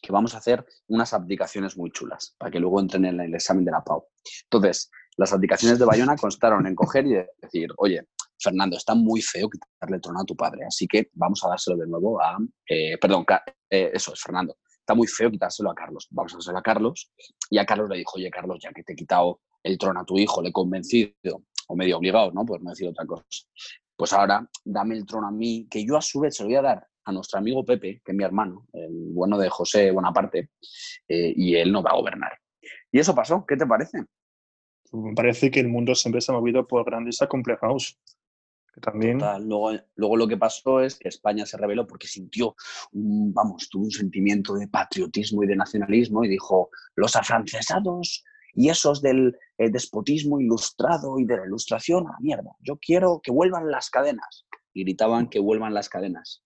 que 0.00 0.12
vamos 0.12 0.34
a 0.34 0.38
hacer 0.38 0.64
unas 0.88 1.12
abdicaciones 1.12 1.76
muy 1.76 1.90
chulas, 1.90 2.34
para 2.38 2.50
que 2.50 2.60
luego 2.60 2.80
entren 2.80 3.04
en 3.06 3.20
el 3.20 3.34
examen 3.34 3.64
de 3.64 3.72
la 3.72 3.82
PAU. 3.82 4.06
Entonces, 4.44 4.90
las 5.16 5.32
abdicaciones 5.32 5.78
de 5.78 5.86
Bayona 5.86 6.16
constaron 6.16 6.66
en 6.66 6.74
coger 6.74 7.06
y 7.06 7.14
decir, 7.40 7.70
oye, 7.78 8.06
Fernando, 8.38 8.76
está 8.76 8.94
muy 8.94 9.22
feo 9.22 9.48
quitarle 9.48 9.96
el 9.96 10.02
trono 10.02 10.20
a 10.20 10.24
tu 10.24 10.36
padre, 10.36 10.66
así 10.66 10.86
que 10.86 11.08
vamos 11.14 11.42
a 11.44 11.48
dárselo 11.48 11.78
de 11.78 11.86
nuevo 11.86 12.20
a, 12.20 12.36
eh, 12.68 12.98
perdón, 12.98 13.24
eh, 13.70 13.90
eso 13.94 14.12
es 14.12 14.20
Fernando, 14.20 14.58
está 14.86 14.94
muy 14.94 15.06
feo 15.06 15.30
quitárselo 15.30 15.70
a 15.70 15.74
Carlos, 15.74 16.06
vamos 16.10 16.34
a 16.34 16.36
dárselo 16.36 16.58
a 16.58 16.62
Carlos. 16.62 17.10
Y 17.50 17.58
a 17.58 17.64
Carlos 17.64 17.88
le 17.88 17.96
dijo, 17.96 18.12
oye 18.16 18.30
Carlos, 18.30 18.58
ya 18.62 18.70
que 18.72 18.82
te 18.82 18.92
he 18.92 18.96
quitado 18.96 19.40
el 19.66 19.78
trono 19.78 20.00
a 20.00 20.04
tu 20.04 20.18
hijo, 20.18 20.40
le 20.40 20.50
he 20.50 20.52
convencido, 20.52 21.42
o 21.68 21.76
medio 21.76 21.98
obligado, 21.98 22.30
¿no? 22.30 22.44
Por 22.46 22.62
no 22.62 22.70
decir 22.70 22.88
otra 22.88 23.04
cosa. 23.04 23.24
Pues 23.96 24.12
ahora 24.12 24.48
dame 24.64 24.96
el 24.96 25.04
trono 25.04 25.26
a 25.26 25.32
mí, 25.32 25.66
que 25.68 25.84
yo 25.84 25.96
a 25.96 26.02
su 26.02 26.20
vez 26.20 26.36
se 26.36 26.44
lo 26.44 26.48
voy 26.48 26.56
a 26.56 26.62
dar 26.62 26.86
a 27.04 27.12
nuestro 27.12 27.38
amigo 27.38 27.64
Pepe, 27.64 28.00
que 28.04 28.12
es 28.12 28.16
mi 28.16 28.24
hermano, 28.24 28.66
el 28.72 29.10
bueno 29.12 29.38
de 29.38 29.48
José 29.48 29.90
Bonaparte, 29.90 30.50
eh, 31.08 31.32
y 31.36 31.56
él 31.56 31.72
no 31.72 31.82
va 31.82 31.90
a 31.90 31.96
gobernar. 31.96 32.32
Y 32.92 32.98
eso 32.98 33.14
pasó, 33.14 33.44
¿qué 33.46 33.56
te 33.56 33.66
parece? 33.66 34.04
Me 34.92 35.14
parece 35.14 35.50
que 35.50 35.60
el 35.60 35.68
mundo 35.68 35.94
siempre 35.94 36.20
se 36.20 36.30
ha 36.30 36.34
movido 36.34 36.66
por 36.66 36.84
grandes 36.84 37.20
acomplejados 37.22 37.98
también... 38.80 39.18
Luego, 39.18 39.72
luego 39.96 40.16
lo 40.16 40.28
que 40.28 40.36
pasó 40.36 40.80
es 40.80 40.96
que 40.96 41.08
España 41.08 41.46
se 41.46 41.56
rebeló 41.56 41.86
porque 41.86 42.06
sintió, 42.06 42.54
un, 42.92 43.32
vamos, 43.32 43.68
tuvo 43.68 43.84
un 43.84 43.90
sentimiento 43.90 44.54
de 44.54 44.68
patriotismo 44.68 45.42
y 45.42 45.46
de 45.46 45.56
nacionalismo 45.56 46.24
y 46.24 46.28
dijo, 46.28 46.70
los 46.94 47.16
afrancesados 47.16 48.24
y 48.56 48.70
esos 48.70 49.02
del 49.02 49.36
eh, 49.58 49.70
despotismo 49.70 50.40
ilustrado 50.40 51.18
y 51.18 51.26
de 51.26 51.36
la 51.36 51.46
ilustración, 51.46 52.06
a 52.08 52.16
mierda, 52.20 52.56
yo 52.60 52.78
quiero 52.78 53.20
que 53.22 53.30
vuelvan 53.30 53.70
las 53.70 53.90
cadenas. 53.90 54.46
Y 54.72 54.82
gritaban 54.84 55.28
que 55.28 55.38
vuelvan 55.38 55.74
las 55.74 55.88
cadenas. 55.88 56.42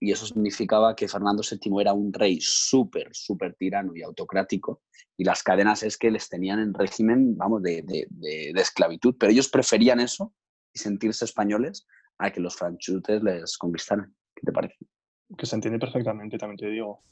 y 0.00 0.10
eso 0.10 0.24
significaba 0.26 0.96
que 0.96 1.06
Fernando 1.06 1.42
VII 1.42 1.80
era 1.80 1.92
un 1.92 2.12
rey 2.12 2.38
súper, 2.40 3.08
súper 3.12 3.54
tirano 3.54 3.94
y 3.94 4.02
autocrático, 4.02 4.82
y 5.16 5.24
las 5.24 5.42
cadenas 5.42 5.82
es 5.82 5.98
que 5.98 6.10
les 6.10 6.28
tenían 6.28 6.60
en 6.60 6.72
régimen, 6.72 7.36
vamos, 7.36 7.62
de, 7.62 7.82
de, 7.82 8.06
de, 8.08 8.60
esclavitud, 8.60 9.14
pero 9.18 9.32
ellos 9.32 9.48
preferían 9.48 10.00
eso 10.00 10.32
y 10.72 10.78
sentirse 10.78 11.24
españoles 11.24 11.86
a 12.18 12.30
que 12.32 12.40
los 12.40 12.56
franchutes 12.56 13.22
les 13.22 13.58
conquistaran. 13.58 14.14
¿Qué 14.34 14.42
te 14.46 14.52
parece? 14.52 14.76
Que 15.36 15.46
se 15.46 15.56
entiende 15.56 15.78
perfectamente, 15.78 16.38
también 16.38 16.58
te 16.58 16.68
digo. 16.68 17.02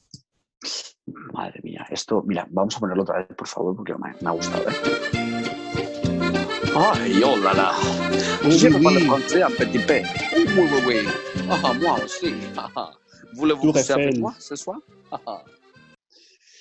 Madre 1.33 1.61
mía, 1.62 1.87
esto, 1.90 2.23
mira, 2.26 2.47
vamos 2.50 2.76
a 2.76 2.81
ponerlo 2.81 3.02
otra 3.02 3.19
vez, 3.19 3.29
por 3.37 3.49
favor, 3.49 3.76
porque 3.76 3.95
me, 3.95 4.12
me 4.21 4.29
ha 4.29 4.33
gustado. 4.33 4.64
¿eh? 4.69 5.40
Ay, 6.76 7.14
là 7.14 7.52
là. 7.52 7.73
Je 8.49 8.69
ne 8.69 8.79
parle 8.79 9.00
français 9.00 9.43
un 9.43 9.50
petit 9.50 9.81
peu. 9.81 10.02
Oui, 10.57 10.69
oui, 10.73 10.81
oui. 10.87 10.97
Ah, 11.50 11.73
moi 11.75 11.99
aussi. 12.05 12.33
Voulez-vous 13.35 13.73
que 13.73 13.93
avec 13.93 14.19
moi 14.19 14.35
ce 14.38 14.55
soir? 14.57 14.79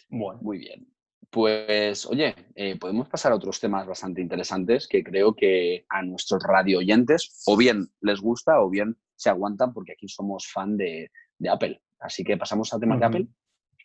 Bueno. 0.09 0.39
Muy 0.41 0.57
bien. 0.57 0.87
Pues, 1.29 2.07
oye, 2.07 2.33
eh, 2.55 2.75
podemos 2.79 3.07
pasar 3.07 3.31
a 3.31 3.35
otros 3.35 3.59
temas 3.59 3.85
bastante 3.85 4.19
interesantes 4.19 4.87
que 4.87 5.03
creo 5.03 5.35
que 5.35 5.85
a 5.89 6.01
nuestros 6.01 6.41
radio 6.41 6.79
oyentes 6.79 7.43
o 7.45 7.55
bien 7.55 7.87
les 8.01 8.19
gusta 8.19 8.61
o 8.61 8.69
bien 8.69 8.97
se 9.15 9.29
aguantan 9.29 9.71
porque 9.73 9.91
aquí 9.91 10.07
somos 10.07 10.47
fan 10.47 10.75
de, 10.75 11.11
de 11.37 11.49
Apple. 11.49 11.81
Así 11.99 12.23
que 12.23 12.35
pasamos 12.35 12.73
a 12.73 12.79
temas 12.79 12.95
uh 12.95 12.97
-huh. 12.97 12.99
de 13.01 13.05
Apple. 13.05 13.27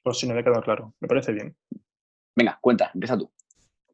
Por 0.04 0.14
si 0.14 0.28
no 0.28 0.34
me 0.34 0.40
ha 0.40 0.44
quedado 0.44 0.61
claro, 0.61 0.94
me 1.00 1.08
parece 1.08 1.32
bien. 1.32 1.56
Venga, 2.37 2.58
cuenta, 2.61 2.90
empieza 2.92 3.16
tú. 3.16 3.32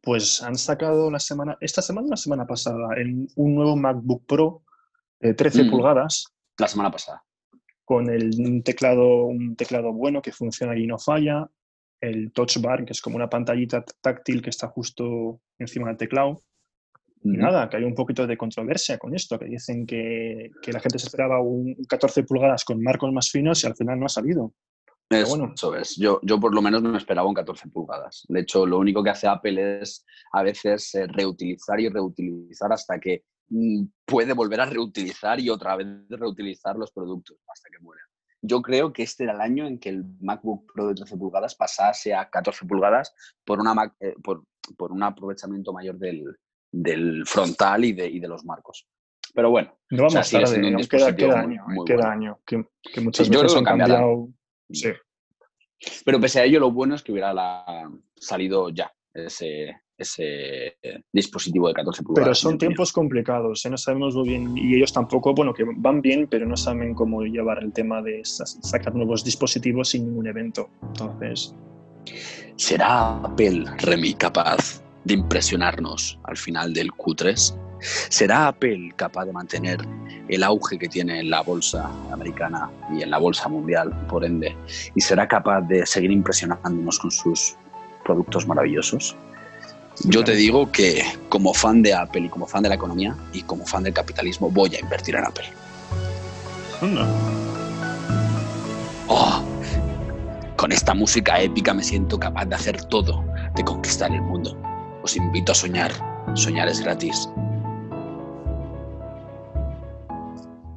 Pues 0.02 0.42
han 0.42 0.56
sacado 0.56 1.08
la 1.08 1.20
semana, 1.20 1.56
esta 1.60 1.82
semana 1.82 2.08
la 2.10 2.16
semana 2.16 2.46
pasada, 2.46 2.94
el, 2.96 3.28
un 3.36 3.54
nuevo 3.54 3.76
MacBook 3.76 4.26
Pro 4.26 4.64
de 5.20 5.34
13 5.34 5.64
mm, 5.64 5.70
pulgadas. 5.70 6.26
La 6.58 6.66
semana 6.66 6.90
pasada. 6.90 7.22
Con 7.84 8.10
el, 8.10 8.30
un, 8.40 8.62
teclado, 8.64 9.26
un 9.26 9.54
teclado 9.54 9.92
bueno 9.92 10.20
que 10.20 10.32
funciona 10.32 10.76
y 10.76 10.84
no 10.84 10.98
falla. 10.98 11.48
El 12.00 12.32
Touch 12.32 12.58
Bar, 12.60 12.84
que 12.84 12.92
es 12.92 13.00
como 13.00 13.14
una 13.14 13.30
pantallita 13.30 13.84
táctil 14.00 14.42
que 14.42 14.50
está 14.50 14.66
justo 14.66 15.40
encima 15.58 15.88
del 15.88 15.96
teclado. 15.96 16.42
Mm. 17.22 17.38
Nada, 17.38 17.68
que 17.68 17.76
hay 17.76 17.84
un 17.84 17.94
poquito 17.94 18.26
de 18.26 18.36
controversia 18.36 18.98
con 18.98 19.14
esto, 19.14 19.38
que 19.38 19.44
dicen 19.44 19.86
que, 19.86 20.50
que 20.60 20.72
la 20.72 20.80
gente 20.80 20.98
se 20.98 21.06
esperaba 21.06 21.40
un 21.40 21.76
14 21.88 22.24
pulgadas 22.24 22.64
con 22.64 22.82
marcos 22.82 23.12
más 23.12 23.30
finos 23.30 23.62
y 23.62 23.68
al 23.68 23.76
final 23.76 24.00
no 24.00 24.06
ha 24.06 24.08
salido. 24.08 24.54
Es, 25.10 25.28
bueno. 25.28 25.52
Eso 25.54 25.74
es. 25.74 25.96
Yo, 25.96 26.20
yo 26.22 26.38
por 26.38 26.54
lo 26.54 26.62
menos 26.62 26.82
me 26.82 26.96
esperaba 26.96 27.28
un 27.28 27.34
14 27.34 27.68
pulgadas. 27.68 28.24
De 28.28 28.40
hecho, 28.40 28.64
lo 28.64 28.78
único 28.78 29.02
que 29.02 29.10
hace 29.10 29.26
Apple 29.26 29.80
es 29.82 30.06
a 30.32 30.44
veces 30.44 30.94
eh, 30.94 31.06
reutilizar 31.08 31.80
y 31.80 31.88
reutilizar 31.88 32.72
hasta 32.72 33.00
que 33.00 33.24
mm, 33.48 33.86
puede 34.04 34.34
volver 34.34 34.60
a 34.60 34.66
reutilizar 34.66 35.40
y 35.40 35.50
otra 35.50 35.74
vez 35.74 35.88
reutilizar 36.08 36.76
los 36.76 36.92
productos 36.92 37.38
hasta 37.52 37.68
que 37.70 37.80
muera. 37.80 38.02
Yo 38.40 38.62
creo 38.62 38.92
que 38.92 39.02
este 39.02 39.24
era 39.24 39.34
el 39.34 39.40
año 39.40 39.66
en 39.66 39.80
que 39.80 39.88
el 39.88 40.04
MacBook 40.20 40.72
Pro 40.72 40.86
de 40.86 40.94
13 40.94 41.16
pulgadas 41.16 41.56
pasase 41.56 42.14
a 42.14 42.30
14 42.30 42.64
pulgadas 42.66 43.12
por, 43.44 43.58
una 43.58 43.74
Mac, 43.74 43.94
eh, 43.98 44.14
por, 44.22 44.44
por, 44.78 44.92
un 44.92 45.02
aprovechamiento 45.02 45.72
mayor 45.72 45.98
del, 45.98 46.24
del 46.70 47.26
frontal 47.26 47.84
y 47.84 47.92
de, 47.92 48.08
y 48.08 48.20
de, 48.20 48.28
los 48.28 48.44
marcos. 48.44 48.86
Pero 49.34 49.50
bueno, 49.50 49.76
no 49.90 50.04
vamos 50.04 50.14
o 50.14 50.22
sea, 50.22 50.40
tarde, 50.40 50.74
un 50.74 50.82
queda, 50.84 51.14
queda, 51.14 51.40
año, 51.40 51.62
muy, 51.66 51.74
muy 51.74 51.84
queda 51.84 51.96
bueno. 51.96 52.10
año, 52.12 52.40
que, 52.46 52.64
que 52.82 53.00
muchas 53.00 53.26
sí, 53.26 53.32
veces 53.32 53.56
han 53.56 53.64
cambiado. 53.64 54.28
Sí. 54.72 54.90
Pero 56.04 56.20
pese 56.20 56.40
a 56.40 56.44
ello, 56.44 56.60
lo 56.60 56.70
bueno 56.70 56.94
es 56.94 57.02
que 57.02 57.12
hubiera 57.12 57.32
la, 57.32 57.90
salido 58.14 58.68
ya 58.68 58.92
ese, 59.14 59.74
ese 59.96 60.76
dispositivo 61.12 61.68
de 61.68 61.74
14 61.74 62.02
pulgadas. 62.02 62.26
Pero 62.26 62.34
son 62.34 62.58
tiempos 62.58 62.92
complicados, 62.92 63.64
¿eh? 63.64 63.70
no 63.70 63.78
sabemos 63.78 64.14
muy 64.14 64.28
bien, 64.28 64.56
y 64.56 64.76
ellos 64.76 64.92
tampoco, 64.92 65.34
bueno, 65.34 65.54
que 65.54 65.64
van 65.66 66.00
bien, 66.02 66.26
pero 66.30 66.46
no 66.46 66.56
saben 66.56 66.94
cómo 66.94 67.22
llevar 67.22 67.62
el 67.62 67.72
tema 67.72 68.02
de 68.02 68.22
sacar 68.24 68.94
nuevos 68.94 69.24
dispositivos 69.24 69.90
sin 69.90 70.06
ningún 70.06 70.26
evento. 70.26 70.68
Entonces... 70.82 71.54
¿Será 72.56 73.16
Apple, 73.24 73.64
Remy, 73.78 74.14
capaz 74.14 74.82
de 75.04 75.14
impresionarnos 75.14 76.18
al 76.24 76.36
final 76.36 76.74
del 76.74 76.90
Q3? 76.90 77.69
¿Será 77.80 78.48
Apple 78.48 78.92
capaz 78.96 79.24
de 79.24 79.32
mantener 79.32 79.78
el 80.28 80.42
auge 80.42 80.78
que 80.78 80.88
tiene 80.88 81.20
en 81.20 81.30
la 81.30 81.42
bolsa 81.42 81.90
americana 82.12 82.70
y 82.92 83.02
en 83.02 83.10
la 83.10 83.18
bolsa 83.18 83.48
mundial, 83.48 83.90
por 84.08 84.24
ende? 84.24 84.56
¿Y 84.94 85.00
será 85.00 85.26
capaz 85.26 85.62
de 85.62 85.86
seguir 85.86 86.10
impresionándonos 86.10 86.98
con 86.98 87.10
sus 87.10 87.56
productos 88.04 88.46
maravillosos? 88.46 89.16
Yo 90.04 90.24
te 90.24 90.34
digo 90.34 90.70
que 90.72 91.04
como 91.28 91.52
fan 91.52 91.82
de 91.82 91.92
Apple 91.92 92.22
y 92.22 92.28
como 92.28 92.46
fan 92.46 92.62
de 92.62 92.70
la 92.70 92.74
economía 92.74 93.14
y 93.32 93.42
como 93.42 93.66
fan 93.66 93.82
del 93.82 93.92
capitalismo 93.92 94.50
voy 94.50 94.74
a 94.74 94.80
invertir 94.80 95.16
en 95.16 95.24
Apple. 95.24 95.44
No. 96.80 97.06
Oh, 99.08 99.42
con 100.56 100.72
esta 100.72 100.94
música 100.94 101.40
épica 101.40 101.74
me 101.74 101.82
siento 101.82 102.18
capaz 102.18 102.46
de 102.46 102.54
hacer 102.54 102.84
todo, 102.84 103.24
de 103.54 103.64
conquistar 103.64 104.10
el 104.12 104.22
mundo. 104.22 104.56
Os 105.02 105.16
invito 105.16 105.52
a 105.52 105.54
soñar. 105.54 105.92
Soñar 106.34 106.68
es 106.68 106.80
gratis. 106.80 107.28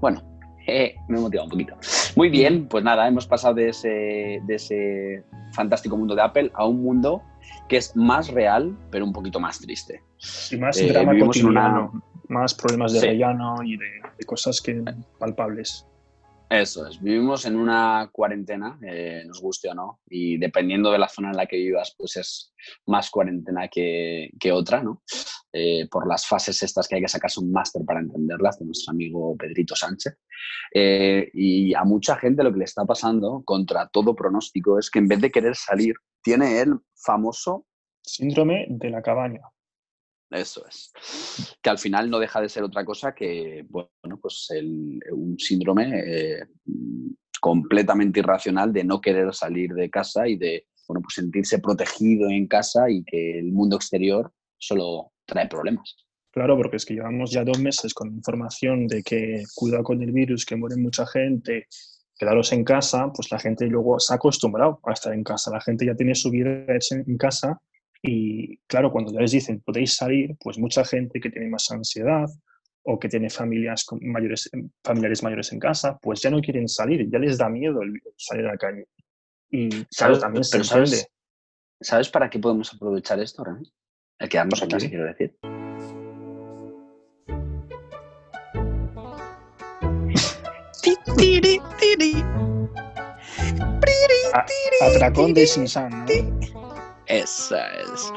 Bueno, 0.04 0.22
eh, 0.68 0.96
me 1.08 1.18
he 1.18 1.22
motivado 1.22 1.46
un 1.46 1.52
poquito. 1.52 1.78
Muy 2.18 2.30
bien, 2.30 2.68
pues 2.68 2.84
nada, 2.84 3.08
hemos 3.08 3.26
pasado 3.26 3.54
de 3.54 3.70
ese, 3.70 4.42
de 4.44 4.56
ese 4.56 5.24
fantástico 5.54 5.96
mundo 5.96 6.14
de 6.14 6.22
Apple 6.22 6.52
a 6.56 6.68
un 6.68 6.84
mundo 6.84 7.24
que 7.70 7.78
es 7.78 7.96
más 7.96 8.28
real, 8.28 8.78
pero 8.92 9.06
un 9.06 9.14
poquito 9.14 9.40
más 9.40 9.62
triste. 9.62 10.04
Y 10.52 10.58
más 10.58 10.78
eh, 10.78 10.88
drama 10.92 11.18
cotidiano, 11.18 11.92
una... 11.94 12.04
más 12.28 12.54
problemas 12.54 12.92
de 12.92 13.00
sí. 13.00 13.08
rellano 13.08 13.64
y 13.64 13.78
de, 13.78 13.86
de, 14.18 14.26
cosas 14.26 14.60
que 14.60 14.84
palpables. 15.20 15.88
Eso 16.50 16.86
es, 16.86 17.02
vivimos 17.02 17.46
en 17.46 17.56
una 17.56 18.10
cuarentena, 18.12 18.78
eh, 18.86 19.24
nos 19.26 19.42
guste 19.42 19.70
o 19.70 19.74
no, 19.74 20.02
y 20.10 20.38
dependiendo 20.38 20.92
de 20.92 21.00
la 21.00 21.08
zona 21.08 21.30
en 21.30 21.38
la 21.38 21.46
que 21.46 21.56
vivas, 21.56 21.96
pues 21.98 22.18
es 22.18 22.54
más 22.88 23.10
cuarentena 23.10 23.70
que, 23.70 24.32
que 24.38 24.52
otra, 24.52 24.84
¿no? 24.84 25.02
Eh, 25.56 25.88
por 25.88 26.08
las 26.08 26.26
fases 26.26 26.64
estas 26.64 26.88
que 26.88 26.96
hay 26.96 27.02
que 27.02 27.08
sacarse 27.08 27.40
un 27.40 27.52
máster 27.52 27.86
para 27.86 28.00
entenderlas, 28.00 28.58
de 28.58 28.66
nuestro 28.66 28.92
amigo 28.92 29.38
Pedrito 29.38 29.76
Sánchez. 29.76 30.18
Eh, 30.74 31.30
y 31.32 31.76
a 31.76 31.84
mucha 31.84 32.16
gente 32.18 32.44
lo 32.44 32.52
que 32.52 32.58
le 32.58 32.66
está 32.66 32.86
pasando, 32.86 33.44
contra 33.46 33.88
todo 33.88 34.16
pronóstico, 34.16 34.80
es 34.80 34.90
que 34.90 34.98
en 34.98 35.08
vez 35.08 35.22
de 35.22 35.32
querer 35.32 35.56
salir, 35.56 35.94
tiene 36.24 36.60
el 36.60 36.80
famoso... 36.96 37.68
Síndrome 38.02 38.66
de 38.68 38.90
la 38.90 39.04
cabaña. 39.04 39.42
Eso 40.32 40.66
es. 40.68 40.92
Que 41.62 41.70
al 41.70 41.78
final 41.78 42.10
no 42.10 42.18
deja 42.18 42.42
de 42.42 42.50
ser 42.50 42.64
otra 42.64 42.84
cosa 42.84 43.14
que, 43.14 43.64
bueno, 43.70 44.20
pues 44.20 44.48
el, 44.50 45.00
un 45.12 45.38
síndrome 45.38 45.92
eh, 45.94 46.48
completamente 47.40 48.22
irracional 48.22 48.74
de 48.74 48.84
no 48.84 49.00
querer 49.00 49.32
salir 49.36 49.74
de 49.74 49.92
casa 49.92 50.28
y 50.28 50.36
de, 50.36 50.66
bueno, 50.88 51.02
pues 51.02 51.14
sentirse 51.14 51.60
protegido 51.60 52.28
en 52.30 52.48
casa 52.48 52.90
y 52.90 53.04
que 53.04 53.38
el 53.38 53.52
mundo 53.52 53.76
exterior 53.76 54.34
solo 54.58 55.13
trae 55.34 55.48
problemas. 55.48 55.98
Claro, 56.32 56.56
porque 56.58 56.78
es 56.78 56.86
que 56.86 56.96
llevamos 56.96 57.32
ya 57.32 57.44
dos 57.44 57.60
meses 57.60 57.94
con 57.94 58.08
información 58.08 58.88
de 58.88 59.04
que 59.04 59.44
cuidado 59.54 59.84
con 59.84 60.02
el 60.02 60.12
virus, 60.12 60.46
que 60.46 60.56
muere 60.56 60.78
mucha 60.78 61.06
gente, 61.06 61.68
quedaros 62.18 62.52
en 62.54 62.64
casa, 62.64 63.12
pues 63.14 63.32
la 63.32 63.40
gente 63.40 63.68
luego 63.68 64.00
se 64.00 64.14
ha 64.14 64.16
acostumbrado 64.16 64.80
a 64.84 64.94
estar 64.94 65.14
en 65.14 65.24
casa. 65.24 65.52
La 65.52 65.62
gente 65.62 65.86
ya 65.86 65.96
tiene 65.96 66.16
su 66.16 66.32
vida 66.32 66.66
hecha 66.70 66.96
en 66.96 67.18
casa 67.18 67.60
y 68.02 68.58
claro, 68.68 68.92
cuando 68.92 69.14
ya 69.14 69.22
les 69.22 69.32
dicen 69.32 69.62
podéis 69.62 69.96
salir, 69.96 70.36
pues 70.40 70.58
mucha 70.58 70.84
gente 70.84 71.20
que 71.20 71.30
tiene 71.30 71.50
más 71.50 71.70
ansiedad 71.72 72.28
o 72.84 73.00
que 73.00 73.08
tiene 73.08 73.30
familias 73.30 73.86
con 73.86 74.00
mayores, 74.02 74.50
familiares 74.84 75.24
mayores 75.24 75.54
en 75.54 75.60
casa, 75.60 75.98
pues 76.02 76.22
ya 76.22 76.30
no 76.30 76.42
quieren 76.42 76.68
salir, 76.68 77.10
ya 77.10 77.20
les 77.20 77.38
da 77.38 77.48
miedo 77.48 77.82
el 77.82 78.02
salir 78.18 78.46
a 78.46 78.52
la 78.54 78.58
calle. 78.58 78.88
Y 79.50 79.86
claro, 79.86 80.20
también 80.20 80.44
se. 80.44 80.64
¿sabes, 80.64 81.08
¿Sabes 81.80 82.10
para 82.10 82.30
qué 82.30 82.40
podemos 82.40 82.74
aprovechar 82.74 83.20
esto? 83.20 83.44
El 84.24 84.30
quedarnos 84.30 84.64
aquí, 84.64 84.80
sí. 84.80 84.90
quiero 84.90 85.04
decir. 85.04 85.36
A, 94.34 94.86
atracón 94.86 95.34
de 95.34 95.46
Sinsan, 95.46 96.06
¿no? 96.06 96.40
Esa 97.06 97.68
es. 97.82 98.14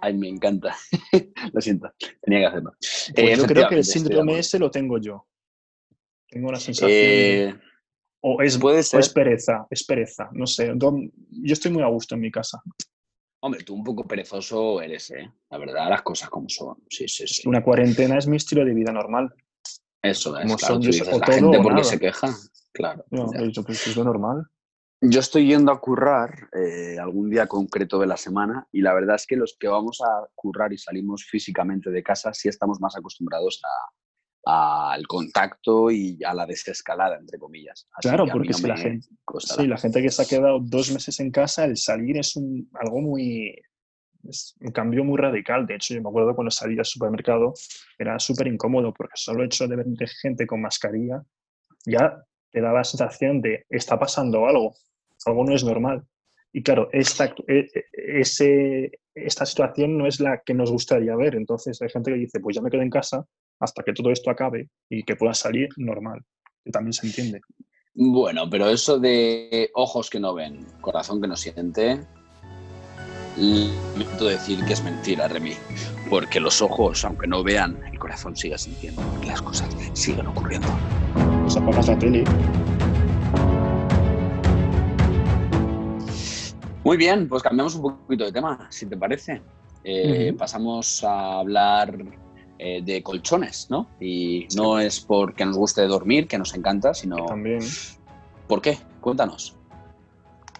Ay, 0.00 0.14
me 0.14 0.28
encanta. 0.28 0.76
lo 1.52 1.60
siento, 1.60 1.92
tenía 2.22 2.38
que 2.38 2.46
hacerlo. 2.46 2.70
Pues 2.78 3.12
eh, 3.16 3.36
yo 3.36 3.46
creo 3.46 3.68
que 3.68 3.74
el 3.74 3.84
síndrome 3.84 4.38
ese 4.38 4.60
lo 4.60 4.70
tengo 4.70 4.98
yo. 4.98 5.26
Tengo 6.28 6.52
la 6.52 6.60
sensación. 6.60 6.90
Eh, 6.92 7.54
o, 8.20 8.40
es, 8.42 8.58
puede 8.58 8.84
ser. 8.84 8.98
o 8.98 9.00
es 9.00 9.08
pereza, 9.08 9.66
es 9.68 9.84
pereza, 9.84 10.28
no 10.34 10.46
sé. 10.46 10.72
Yo 10.78 11.52
estoy 11.52 11.72
muy 11.72 11.82
a 11.82 11.88
gusto 11.88 12.14
en 12.14 12.20
mi 12.20 12.30
casa. 12.30 12.62
Hombre, 13.40 13.62
tú 13.62 13.74
un 13.74 13.84
poco 13.84 14.06
perezoso 14.06 14.80
eres, 14.82 15.10
¿eh? 15.12 15.32
La 15.50 15.58
verdad, 15.58 15.88
las 15.88 16.02
cosas 16.02 16.28
como 16.28 16.48
son. 16.48 16.76
Sí, 16.90 17.06
sí, 17.06 17.26
sí. 17.26 17.48
Una 17.48 17.62
cuarentena 17.62 18.18
es 18.18 18.26
mi 18.26 18.36
estilo 18.36 18.64
de 18.64 18.74
vida 18.74 18.92
normal. 18.92 19.32
Eso 20.02 20.36
es, 20.36 20.44
como 20.44 20.56
claro. 20.56 20.74
Son, 20.74 20.82
dices, 20.82 21.06
la 21.06 21.26
gente 21.26 21.60
porque 21.62 21.84
se 21.84 21.98
queja. 21.98 22.28
Claro. 22.72 23.04
No, 23.10 23.32
he 23.34 23.44
dicho, 23.44 23.62
pues 23.62 23.86
es 23.86 23.96
lo 23.96 24.04
normal. 24.04 24.46
Yo 25.00 25.20
estoy 25.20 25.46
yendo 25.46 25.70
a 25.70 25.80
currar 25.80 26.48
eh, 26.52 26.98
algún 27.00 27.30
día 27.30 27.46
concreto 27.46 28.00
de 28.00 28.08
la 28.08 28.16
semana 28.16 28.66
y 28.72 28.80
la 28.80 28.92
verdad 28.92 29.14
es 29.14 29.26
que 29.26 29.36
los 29.36 29.56
que 29.58 29.68
vamos 29.68 30.00
a 30.00 30.26
currar 30.34 30.72
y 30.72 30.78
salimos 30.78 31.24
físicamente 31.24 31.90
de 31.90 32.02
casa 32.02 32.34
sí 32.34 32.48
estamos 32.48 32.80
más 32.80 32.96
acostumbrados 32.96 33.60
al 34.50 35.06
contacto 35.06 35.90
y 35.90 36.24
a 36.24 36.32
la 36.32 36.46
desescalada, 36.46 37.18
entre 37.18 37.38
comillas. 37.38 37.86
Así 37.92 38.08
Claro, 38.08 38.26
porque 38.32 38.48
no 38.48 38.54
si 38.54 38.66
la 38.66 38.76
gente-. 38.78 39.06
Sí, 39.40 39.66
la 39.66 39.76
gente 39.76 40.00
que 40.00 40.10
se 40.10 40.22
ha 40.22 40.24
quedado 40.24 40.58
dos 40.58 40.90
meses 40.90 41.20
en 41.20 41.30
casa, 41.30 41.66
el 41.66 41.76
salir 41.76 42.16
es 42.16 42.34
un, 42.34 42.66
algo 42.72 43.02
muy... 43.02 43.54
Es 44.26 44.56
un 44.60 44.72
cambio 44.72 45.04
muy 45.04 45.18
radical. 45.18 45.66
De 45.66 45.74
hecho, 45.74 45.92
yo 45.92 46.02
me 46.02 46.08
acuerdo 46.08 46.34
cuando 46.34 46.50
salí 46.50 46.78
al 46.78 46.86
supermercado, 46.86 47.52
era 47.98 48.18
súper 48.18 48.46
incómodo 48.46 48.94
porque 48.94 49.12
solo 49.16 49.40
el 49.40 49.46
hecho 49.46 49.68
de 49.68 49.76
ver 49.76 49.86
gente 50.22 50.46
con 50.46 50.62
mascarilla 50.62 51.22
ya 51.84 52.24
te 52.50 52.62
da 52.62 52.72
la 52.72 52.84
sensación 52.84 53.42
de 53.42 53.66
está 53.68 53.98
pasando 53.98 54.46
algo, 54.46 54.74
algo 55.26 55.44
no 55.44 55.54
es 55.54 55.62
normal. 55.62 56.06
Y 56.52 56.62
claro, 56.62 56.88
esta, 56.92 57.26
e- 57.46 57.68
e- 57.74 58.20
ese, 58.20 58.98
esta 59.14 59.44
situación 59.44 59.98
no 59.98 60.06
es 60.06 60.20
la 60.20 60.40
que 60.44 60.54
nos 60.54 60.72
gustaría 60.72 61.14
ver. 61.16 61.34
Entonces 61.34 61.80
hay 61.82 61.90
gente 61.90 62.10
que 62.10 62.18
dice, 62.18 62.40
pues 62.40 62.56
ya 62.56 62.62
me 62.62 62.70
quedo 62.70 62.82
en 62.82 62.90
casa 62.90 63.26
hasta 63.60 63.82
que 63.82 63.92
todo 63.92 64.10
esto 64.10 64.30
acabe 64.30 64.68
y 64.88 65.02
que 65.04 65.16
pueda 65.16 65.34
salir 65.34 65.68
normal, 65.76 66.20
que 66.64 66.70
también 66.70 66.92
se 66.92 67.06
entiende. 67.06 67.40
Bueno, 67.94 68.48
pero 68.48 68.68
eso 68.68 68.98
de 68.98 69.70
ojos 69.74 70.08
que 70.08 70.20
no 70.20 70.34
ven, 70.34 70.64
corazón 70.80 71.20
que 71.20 71.28
no 71.28 71.36
siente, 71.36 72.00
lamento 73.38 74.26
decir 74.26 74.64
que 74.64 74.72
es 74.72 74.82
mentira, 74.82 75.28
Remy. 75.28 75.52
Porque 76.10 76.40
los 76.40 76.60
ojos, 76.62 77.04
aunque 77.04 77.26
no 77.26 77.42
vean, 77.42 77.78
el 77.90 77.98
corazón 77.98 78.36
sigue 78.36 78.58
sintiendo, 78.58 79.02
porque 79.02 79.26
las 79.26 79.42
cosas 79.42 79.68
siguen 79.92 80.26
ocurriendo. 80.26 80.68
Pues 81.42 81.56
apagas 81.56 81.88
la 81.88 81.98
tele. 81.98 82.24
Muy 86.84 86.96
bien, 86.96 87.28
pues 87.28 87.42
cambiamos 87.42 87.74
un 87.74 87.82
poquito 87.82 88.24
de 88.24 88.32
tema, 88.32 88.66
si 88.70 88.86
te 88.86 88.96
parece. 88.96 89.42
Eh. 89.84 90.34
Pasamos 90.36 91.04
a 91.04 91.40
hablar 91.40 91.98
eh, 92.58 92.82
de 92.82 93.02
colchones, 93.02 93.68
¿no? 93.70 93.88
Y 94.00 94.46
no 94.56 94.78
es 94.80 95.00
porque 95.00 95.44
nos 95.44 95.56
guste 95.56 95.82
dormir, 95.86 96.26
que 96.28 96.38
nos 96.38 96.54
encanta, 96.54 96.92
sino 96.94 97.26
También, 97.26 97.60
¿por 98.46 98.60
qué? 98.60 98.78
Cuéntanos. 99.00 99.56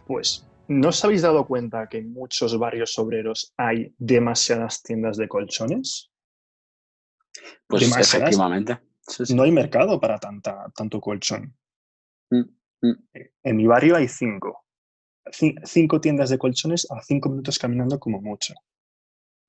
pues, 0.06 0.46
¿no 0.68 0.88
os 0.88 1.04
habéis 1.04 1.22
dado 1.22 1.46
cuenta 1.46 1.88
que 1.88 1.98
en 1.98 2.12
muchos 2.12 2.58
barrios 2.58 2.98
obreros 2.98 3.52
hay 3.56 3.94
demasiadas 3.98 4.82
tiendas 4.82 5.16
de 5.16 5.28
colchones? 5.28 6.10
Pues 7.66 7.82
Demasiadas. 7.82 8.14
efectivamente. 8.14 8.78
Sí, 9.06 9.26
sí. 9.26 9.34
No 9.34 9.42
hay 9.42 9.52
mercado 9.52 9.98
para 10.00 10.18
tanta, 10.18 10.70
tanto 10.74 11.00
colchón. 11.00 11.54
Mm, 12.30 12.42
mm. 12.82 12.92
En 13.42 13.56
mi 13.56 13.66
barrio 13.66 13.96
hay 13.96 14.08
cinco. 14.08 14.64
Ci- 15.26 15.58
Cinco 15.64 16.00
tiendas 16.00 16.30
de 16.30 16.38
colchones 16.38 16.86
a 16.90 17.00
cinco 17.02 17.28
minutos 17.30 17.58
caminando 17.58 17.98
como 17.98 18.20
mucho. 18.20 18.54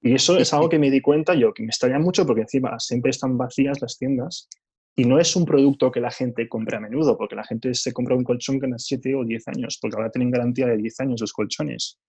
Y 0.02 0.14
eso 0.14 0.38
es 0.38 0.54
algo 0.54 0.70
que 0.70 0.80
me 0.80 0.90
di 0.90 1.02
cuenta 1.02 1.34
yo, 1.36 1.54
que 1.54 1.62
me 1.64 1.70
extraña 1.70 2.00
mucho 2.00 2.26
porque 2.26 2.42
encima 2.42 2.80
siempre 2.80 3.12
están 3.12 3.38
vacías 3.38 3.82
las 3.82 3.98
tiendas 3.98 4.48
y 4.96 5.04
no 5.06 5.20
es 5.20 5.36
un 5.36 5.46
producto 5.46 5.92
que 5.92 6.00
la 6.00 6.10
gente 6.12 6.48
compre 6.48 6.78
a 6.78 6.80
menudo, 6.80 7.18
porque 7.18 7.36
la 7.36 7.44
gente 7.44 7.74
se 7.74 7.92
compra 7.94 8.16
un 8.16 8.24
colchón 8.24 8.60
cada 8.60 8.78
7 8.78 9.16
o 9.16 9.24
10 9.26 9.48
años, 9.50 9.78
porque 9.82 9.96
ahora 9.98 10.10
tienen 10.12 10.32
garantía 10.32 10.68
de 10.68 10.78
10 10.78 11.00
años 11.02 11.22
los 11.22 11.34
colchones. 11.34 12.00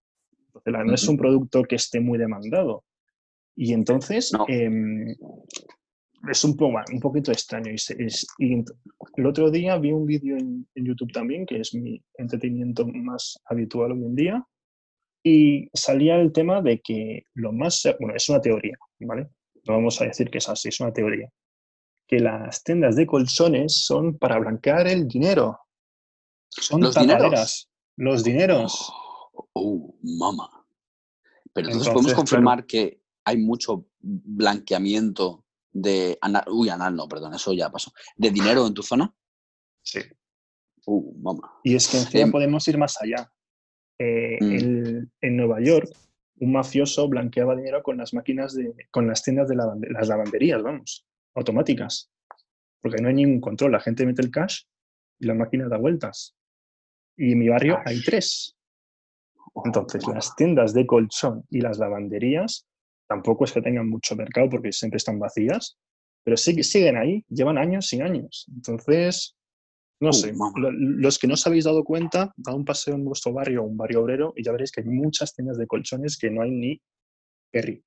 Entonces, 0.55 0.87
no 0.87 0.95
es 0.95 1.09
un 1.09 1.17
producto 1.17 1.63
que 1.63 1.77
esté 1.77 2.01
muy 2.01 2.19
demandado. 2.19 2.85
Y 3.57 3.73
entonces 3.73 4.33
No. 4.33 4.45
em, 4.49 5.15
es 6.31 6.45
un, 6.45 6.57
po- 6.57 6.67
un 6.93 7.01
poquito 7.01 7.33
extraño. 7.33 7.71
Y, 7.73 7.79
se- 7.79 8.03
es- 8.03 8.27
y 8.39 8.55
ent- 8.55 8.73
el 9.17 9.27
otro 9.27 9.51
día 9.51 9.77
vi 9.79 9.93
un 9.93 10.07
vídeo 10.07 10.37
en, 10.37 10.67
en 10.75 10.85
YouTube 10.85 11.13
también, 11.13 11.47
que 11.47 11.61
es 11.61 11.75
mi 11.75 12.03
entretenimiento 12.19 12.87
más 12.87 13.39
habitual 13.47 13.93
hoy 13.93 14.05
en 14.05 14.15
día, 14.15 14.47
y 15.23 15.69
salía 15.75 16.17
el 16.17 16.33
tema 16.33 16.63
de 16.63 16.81
que 16.81 17.27
lo 17.35 17.53
más, 17.53 17.83
bueno, 17.99 18.15
es 18.17 18.29
una 18.29 18.41
teoría, 18.41 18.77
¿vale? 19.01 19.29
No 19.67 19.75
vamos 19.75 20.01
a 20.01 20.05
decir 20.07 20.31
que 20.31 20.39
es 20.39 20.49
así, 20.49 20.69
es 20.69 20.81
una 20.81 20.93
teoría. 20.93 21.29
Que 22.07 22.19
las 22.21 22.63
tiendas 22.65 22.97
de 22.97 23.07
colchones 23.07 23.85
son 23.85 24.17
para 24.19 24.39
blanquear 24.39 24.89
el 24.89 25.07
dinero. 25.07 25.59
Son 26.49 26.81
¿Los 26.81 26.95
dineros? 26.95 27.69
Los 27.97 28.25
dineros. 28.25 28.91
Oh, 29.35 29.49
oh, 29.53 29.95
mamá. 30.03 30.49
Pero 31.53 31.69
entonces, 31.69 31.89
Entonces, 31.89 31.89
podemos 31.89 32.05
claro. 32.13 32.17
confirmar 32.17 32.67
que 32.67 33.01
hay 33.25 33.37
mucho 33.39 33.87
blanqueamiento 34.01 35.45
de 35.73 36.19
anal, 36.21 36.45
uy, 36.51 36.69
anal 36.69 36.97
no, 36.97 37.07
perdón, 37.09 37.35
eso 37.35 37.53
ya 37.53 37.71
pasó. 37.71 37.93
¿De 38.17 38.31
dinero 38.31 38.67
en 38.67 38.75
tu 38.75 38.83
zona? 38.83 39.15
Sí. 39.83 40.01
Uh, 40.87 41.15
mamá. 41.21 41.61
Y 41.63 41.75
es 41.77 41.87
que 41.89 41.99
encima 41.99 42.25
Em, 42.25 42.33
podemos 42.33 42.67
ir 42.67 42.79
más 42.79 43.01
allá. 43.01 43.31
Eh, 43.99 44.39
Mm. 44.41 44.53
el- 44.53 44.80
en 45.21 45.37
Nueva 45.37 45.61
York, 45.61 45.89
un 46.41 46.53
mafioso 46.53 47.09
blanqueaba 47.09 47.55
dinero 47.57 47.83
con 47.83 47.99
las 47.99 48.15
máquinas 48.15 48.55
de, 48.55 48.73
con 48.91 49.07
las 49.07 49.23
tiendas 49.23 49.49
de 49.49 49.57
lavande- 49.57 49.91
las 49.91 50.09
lavanderías, 50.09 50.63
vamos, 50.63 51.07
automáticas. 51.35 52.11
Porque 52.81 53.03
no 53.03 53.09
hay 53.09 53.15
ningún 53.15 53.41
control. 53.41 53.73
La 53.73 53.81
gente 53.81 54.07
mete 54.07 54.23
el 54.23 54.31
cash 54.31 54.63
y 55.19 55.27
la 55.27 55.35
máquina 55.35 55.69
da 55.69 55.77
vueltas. 55.77 56.35
Y 57.17 57.33
en 57.33 57.39
mi 57.39 57.49
barrio 57.49 57.79
Ay. 57.85 57.97
hay 57.97 58.03
tres. 58.03 58.57
Entonces, 59.65 60.07
las 60.07 60.35
tiendas 60.37 60.73
de 60.73 60.87
colchón 60.87 61.45
y 61.51 61.61
las 61.61 61.79
lavanderías 61.79 62.67
tampoco 63.07 63.45
es 63.45 63.53
que 63.53 63.61
tengan 63.61 63.89
mucho 63.89 64.17
mercado 64.17 64.49
porque 64.49 64.73
siempre 64.73 64.97
están 64.97 65.19
vacías, 65.19 65.77
pero 66.25 66.37
sí 66.37 66.55
que 66.55 66.63
siguen 66.63 66.97
ahí, 66.97 67.25
llevan 67.29 67.59
años 67.59 67.93
y 67.93 68.01
años. 68.01 68.47
Entonces, 68.55 69.37
no 70.01 70.11
Uh, 70.11 70.13
sé, 70.15 70.33
lo- 70.57 70.73
los 70.73 71.19
que 71.19 71.27
no 71.27 71.35
os 71.35 71.47
habéis 71.47 71.65
dado 71.65 71.85
cuenta, 71.85 72.33
dad 72.37 72.55
un 72.55 72.65
paseo 72.65 72.95
en 72.95 73.05
vuestro 73.05 73.33
barrio, 73.33 73.63
un 73.65 73.77
barrio 73.77 74.03
obrero, 74.03 74.33
y 74.37 74.43
ya 74.43 74.53
veréis 74.53 74.73
que 74.73 74.81
hay 74.81 74.87
muchas 74.89 75.35
tiendas 75.35 75.59
de 75.59 75.67
colchones 75.67 76.17
que 76.19 76.31
no 76.31 76.43
hay 76.43 76.51
ni 76.51 76.81
Perry. 77.53 77.85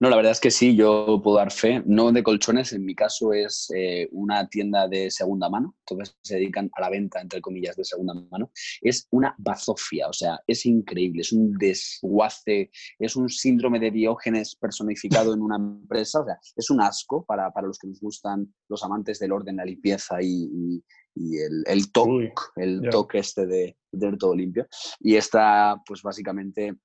No, 0.00 0.08
la 0.10 0.16
verdad 0.16 0.32
es 0.32 0.40
que 0.40 0.50
sí, 0.50 0.76
yo 0.76 1.20
puedo 1.22 1.38
dar 1.38 1.50
fe. 1.50 1.82
No 1.86 2.12
de 2.12 2.22
colchones, 2.22 2.72
en 2.72 2.84
mi 2.84 2.94
caso 2.94 3.32
es 3.32 3.70
eh, 3.74 4.08
una 4.12 4.48
tienda 4.48 4.86
de 4.88 5.10
segunda 5.10 5.48
mano, 5.48 5.74
entonces 5.80 6.16
se 6.22 6.36
dedican 6.36 6.70
a 6.74 6.80
la 6.82 6.90
venta, 6.90 7.20
entre 7.20 7.40
comillas, 7.40 7.76
de 7.76 7.84
segunda 7.84 8.14
mano. 8.14 8.50
Es 8.80 9.06
una 9.10 9.34
bazofia, 9.38 10.08
o 10.08 10.12
sea, 10.12 10.38
es 10.46 10.64
increíble, 10.66 11.22
es 11.22 11.32
un 11.32 11.52
desguace, 11.58 12.70
es 12.98 13.16
un 13.16 13.28
síndrome 13.28 13.80
de 13.80 13.90
Diógenes 13.90 14.54
personificado 14.56 15.34
en 15.34 15.42
una 15.42 15.56
empresa, 15.56 16.20
o 16.20 16.24
sea, 16.24 16.38
es 16.54 16.70
un 16.70 16.80
asco 16.80 17.24
para, 17.24 17.50
para 17.52 17.66
los 17.66 17.78
que 17.78 17.88
nos 17.88 18.00
gustan 18.00 18.52
los 18.68 18.82
amantes 18.84 19.18
del 19.18 19.32
orden, 19.32 19.56
la 19.56 19.64
limpieza 19.64 20.22
y, 20.22 20.48
y- 20.52 20.84
y 21.18 21.38
el, 21.38 21.64
el 21.66 21.90
toque 21.92 22.10
el 22.56 22.82
toque 22.90 23.18
este 23.20 23.46
de, 23.46 23.78
de 23.90 23.98
tener 23.98 24.18
todo 24.18 24.34
limpio. 24.36 24.66
Y 25.00 25.16
esta, 25.16 25.80
pues 25.86 26.02
básicamente, 26.02 26.76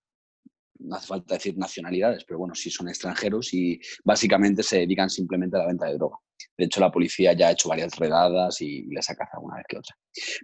no 0.83 0.95
hace 0.95 1.07
falta 1.07 1.35
decir 1.35 1.57
nacionalidades, 1.57 2.23
pero 2.25 2.39
bueno, 2.39 2.55
sí 2.55 2.69
son 2.69 2.89
extranjeros 2.89 3.53
y 3.53 3.79
básicamente 4.03 4.63
se 4.63 4.79
dedican 4.79 5.09
simplemente 5.09 5.57
a 5.57 5.59
la 5.61 5.67
venta 5.67 5.85
de 5.85 5.95
droga. 5.95 6.17
De 6.57 6.65
hecho, 6.65 6.79
la 6.79 6.91
policía 6.91 7.33
ya 7.33 7.47
ha 7.47 7.51
hecho 7.51 7.69
varias 7.69 7.95
redadas 7.97 8.61
y 8.61 8.83
les 8.87 9.09
ha 9.09 9.15
cazado 9.15 9.43
una 9.43 9.57
vez 9.57 9.65
que 9.67 9.77
otra. 9.77 9.95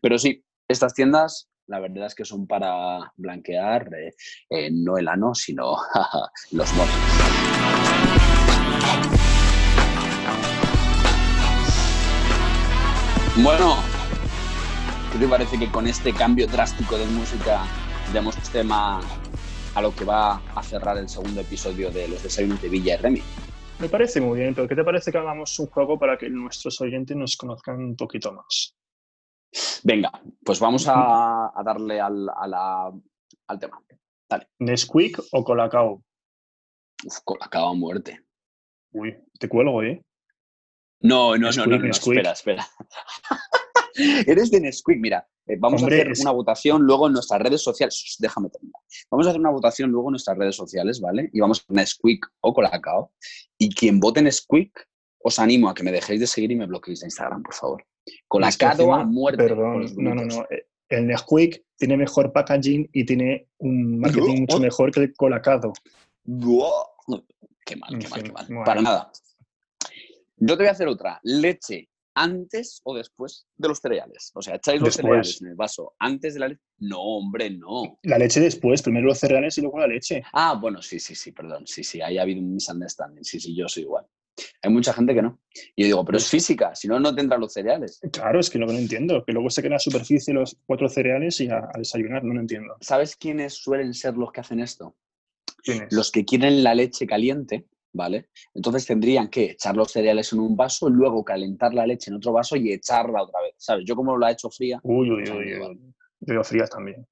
Pero 0.02 0.17
sí, 0.17 0.43
estas 0.67 0.93
tiendas, 0.93 1.50
la 1.67 1.80
verdad 1.80 2.08
es 2.08 2.15
que 2.15 2.26
son 2.26 2.47
para 2.47 3.12
blanquear 3.15 3.89
eh, 3.93 4.13
eh, 4.50 4.69
no 4.71 4.97
el 4.97 5.08
ano, 5.08 5.34
sino 5.34 5.76
los 6.52 6.73
monos. 6.73 6.95
Bueno, 13.43 13.76
¿qué 15.12 15.19
te 15.19 15.28
parece 15.28 15.60
que 15.60 15.71
con 15.71 15.86
este 15.86 16.12
cambio 16.12 16.47
drástico 16.47 16.97
de 16.97 17.06
música 17.06 17.63
demos 18.12 18.36
tema 18.52 19.00
a 19.78 19.82
lo 19.82 19.94
que 19.94 20.06
va 20.06 20.44
a 20.56 20.63
cerrar 20.63 20.98
el 20.98 21.08
segundo 21.08 21.42
episodio 21.42 21.92
de 21.92 22.08
Los 22.08 22.24
Desayunos 22.24 22.60
de 22.60 22.68
Villa 22.70 22.96
y 22.96 22.98
Remy? 22.98 23.22
Me 23.78 23.90
parece 23.90 24.20
muy 24.20 24.40
bien, 24.40 24.56
pero 24.56 24.68
¿qué 24.68 24.76
te 24.76 24.84
parece 24.84 25.12
que 25.12 25.20
hagamos 25.20 25.58
un 25.60 25.68
juego 25.68 26.00
para 26.00 26.18
que 26.18 26.30
nuestros 26.32 26.82
oyentes 26.82 27.16
nos 27.16 27.38
conozcan 27.38 27.78
un 27.80 27.96
poquito 27.96 28.32
más? 28.34 28.76
Venga, 29.84 30.12
pues 30.44 30.60
vamos 30.60 30.88
a, 30.88 31.52
a 31.56 31.63
darle 31.63 32.02
al, 32.02 32.28
a 32.28 32.48
la- 32.48 32.92
al 33.50 33.60
tema. 33.60 33.80
¿Nesquik 34.60 35.20
o 35.32 35.44
Colacao? 35.44 36.04
Uf, 37.06 37.20
acaba 37.40 37.70
a 37.70 37.74
muerte. 37.76 38.26
Uy, 38.94 39.16
te 39.40 39.48
cuelgo, 39.48 39.84
¿eh? 39.84 40.04
No, 41.02 41.38
no, 41.38 41.38
no, 41.38 41.48
Nesquik, 41.50 41.68
no, 41.68 41.78
no, 41.78 41.84
Nesquik. 41.86 42.18
espera, 42.18 42.32
espera. 42.32 42.68
Eres 44.27 44.51
de 44.51 44.62
Nesquik, 44.62 44.99
mira, 44.99 45.27
eh, 45.47 45.55
vamos 45.60 45.81
Hombre, 45.81 45.99
a 45.99 46.01
hacer 46.12 46.21
una 46.21 46.31
votación 46.31 46.81
luego 46.83 47.07
en 47.07 47.13
nuestras 47.13 47.41
redes 47.41 47.62
sociales. 47.62 48.15
Déjame 48.19 48.49
terminar. 48.49 48.81
Vamos 49.10 49.27
a 49.27 49.29
hacer 49.29 49.39
una 49.39 49.49
votación 49.51 49.89
luego 49.91 50.10
en 50.10 50.12
nuestras 50.12 50.38
redes 50.38 50.55
sociales, 50.55 50.99
¿vale? 51.01 51.29
Y 51.33 51.39
vamos 51.39 51.65
a 51.67 51.73
Nesquik 51.73 52.25
o 52.41 52.53
Colacao. 52.53 53.12
Y 53.57 53.73
quien 53.73 53.99
vote 53.99 54.21
Nesquik, 54.21 54.71
os 55.23 55.39
animo 55.39 55.69
a 55.69 55.73
que 55.73 55.83
me 55.83 55.91
dejéis 55.91 56.19
de 56.19 56.27
seguir 56.27 56.51
y 56.51 56.55
me 56.55 56.65
bloqueéis 56.65 56.99
de 57.01 57.07
Instagram, 57.07 57.43
por 57.43 57.53
favor. 57.53 57.86
Colacao 58.27 58.93
a 58.93 59.03
muerte. 59.03 59.43
Perdón, 59.43 59.86
no, 59.97 60.15
no, 60.15 60.25
no. 60.25 60.43
eh, 60.49 60.67
El 60.89 61.07
Nesquik 61.07 61.63
tiene 61.77 61.97
mejor 61.97 62.31
packaging 62.31 62.89
y 62.93 63.05
tiene 63.05 63.49
un 63.57 63.99
marketing 63.99 64.41
mucho 64.41 64.60
mejor 64.60 64.91
que 64.91 65.01
el 65.01 65.13
Colacado. 65.15 65.73
Qué 67.65 67.75
mal, 67.75 67.93
En 67.93 67.99
qué 67.99 68.07
mal, 68.07 68.23
qué 68.23 68.31
mal. 68.31 68.47
Para 68.65 68.81
nada. 68.81 69.12
Yo 70.38 70.55
te 70.55 70.63
voy 70.63 70.67
a 70.67 70.71
hacer 70.71 70.88
otra. 70.88 71.19
Leche 71.23 71.89
antes 72.17 72.82
o 72.84 72.95
después 72.95 73.47
de 73.56 73.67
los 73.67 73.80
cereales. 73.80 74.32
O 74.36 74.41
sea, 74.41 74.56
echáis 74.56 74.82
los 74.82 74.95
Después. 74.95 75.03
cereales 75.06 75.41
en 75.41 75.47
el 75.49 75.56
vaso 75.56 75.95
antes 75.99 76.34
de 76.34 76.39
la 76.39 76.47
leche. 76.49 76.62
No, 76.80 77.01
hombre, 77.01 77.49
no. 77.49 77.99
La 78.03 78.17
leche 78.17 78.39
después, 78.39 78.82
primero 78.82 79.08
los 79.08 79.19
cereales 79.19 79.58
y 79.58 79.62
luego 79.62 79.80
la 79.80 79.88
leche. 79.88 80.23
Ah, 80.34 80.58
bueno, 80.60 80.82
sí, 80.82 80.99
sí, 80.99 81.15
sí, 81.15 81.32
perdón. 81.32 81.65
Sí, 81.67 81.84
sí, 81.84 82.01
ahí 82.01 82.17
ha 82.17 82.23
habido 82.23 82.41
un 82.41 82.53
misunderstanding. 82.53 83.23
Sí, 83.23 83.39
sí, 83.39 83.56
yo 83.56 83.67
soy 83.67 83.84
igual. 83.84 84.06
Hay 84.62 84.71
mucha 84.71 84.93
gente 84.93 85.15
que 85.15 85.21
no. 85.21 85.39
Y 85.75 85.82
yo 85.84 85.86
digo, 85.88 86.06
pero 86.06 86.17
es 86.19 86.30
física, 86.30 86.75
si 86.75 86.88
no, 86.88 86.99
no 86.99 87.15
tendrán 87.15 87.41
los 87.41 87.53
cereales. 87.53 87.99
Claro, 88.12 88.39
es 88.39 88.49
que 88.51 88.60
lo 88.60 88.67
que 88.67 88.73
no 88.73 88.80
entiendo, 88.80 89.23
que 89.25 89.34
luego 89.34 89.49
se 89.49 89.62
queda 89.62 89.69
en 89.69 89.73
la 89.73 89.80
superficie 89.80 90.34
los 90.34 90.58
cuatro 90.67 90.88
cereales 90.89 91.39
y 91.41 91.49
a, 91.49 91.58
a 91.58 91.77
desayunar, 91.77 92.23
no 92.23 92.36
lo 92.36 92.41
entiendo. 92.41 92.75
¿Sabes 92.82 93.15
quiénes 93.15 93.56
suelen 93.56 93.93
ser 93.95 94.15
los 94.15 94.32
que 94.32 94.41
hacen 94.41 94.60
esto? 94.60 94.95
¿Quién 95.63 95.84
es? 95.84 95.93
Los 95.93 96.12
que 96.12 96.23
quieren 96.23 96.63
la 96.63 96.75
leche 96.75 97.08
caliente, 97.08 97.65
¿vale? 97.93 98.30
Entonces 98.54 98.86
tendrían 98.86 99.30
que 99.30 99.52
echar 99.52 99.76
los 99.76 99.91
cereales 99.91 100.32
en 100.34 100.39
un 100.39 100.56
vaso, 100.56 100.89
luego 100.89 101.23
calentar 101.23 101.73
la 101.73 101.86
leche 101.88 102.10
en 102.12 102.17
otro 102.17 102.32
vaso 102.34 102.56
y 102.56 102.71
echarla 102.71 103.23
otra 103.23 103.41
vez, 103.41 103.54
¿sabes? 103.58 103.86
Yo 103.88 103.95
como 103.95 104.15
lo 104.17 104.28
he 104.28 104.32
hecho 104.32 104.50
fría, 104.50 104.80
Uy, 104.84 105.10
uy, 105.12 105.23
uy. 105.30 105.50
Yo 106.19 106.34
digo 106.34 106.43
frías 106.43 106.69
también. 106.69 107.08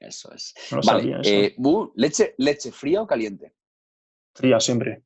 eso 0.00 0.32
es. 0.32 0.54
No 0.70 0.78
lo 0.78 0.82
Vale, 0.82 1.00
sabía 1.02 1.20
eso. 1.20 1.30
eh, 1.30 1.56
leche, 1.96 2.34
leche 2.38 2.72
fría 2.72 3.02
o 3.02 3.06
caliente. 3.06 3.54
Fría 4.34 4.58
siempre. 4.60 5.04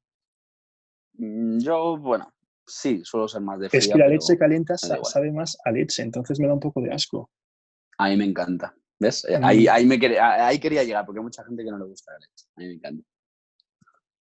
Mm, 1.14 1.58
Yo, 1.60 1.96
bueno, 1.98 2.32
sí, 2.66 3.00
suelo 3.04 3.28
ser 3.28 3.40
más 3.42 3.58
de 3.60 3.68
fría. 3.68 3.78
Es 3.80 3.88
que 3.88 3.98
la 3.98 4.08
leche 4.08 4.36
caliente 4.38 4.74
sabe 4.78 5.32
más 5.32 5.56
a 5.64 5.70
leche, 5.70 6.02
entonces 6.02 6.38
me 6.40 6.46
da 6.46 6.54
un 6.54 6.60
poco 6.60 6.80
de 6.80 6.92
asco. 6.92 7.30
A 7.98 8.08
mí 8.08 8.16
me 8.16 8.24
encanta. 8.24 8.74
¿Ves? 9.00 9.24
Eh, 9.26 9.38
Mm. 9.38 9.44
Ahí, 9.44 9.68
ahí, 9.68 9.86
me 9.86 9.98
quería, 9.98 10.46
ahí 10.46 10.58
quería 10.58 10.82
llegar, 10.82 11.04
porque 11.06 11.18
hay 11.20 11.24
mucha 11.24 11.44
gente 11.44 11.62
que 11.64 11.70
no 11.70 11.78
le 11.78 11.84
gusta 11.84 12.12
la 12.12 12.18
leche. 12.18 12.46
A 12.56 12.60
mí 12.60 12.66
me 12.66 12.72
encanta. 12.74 13.04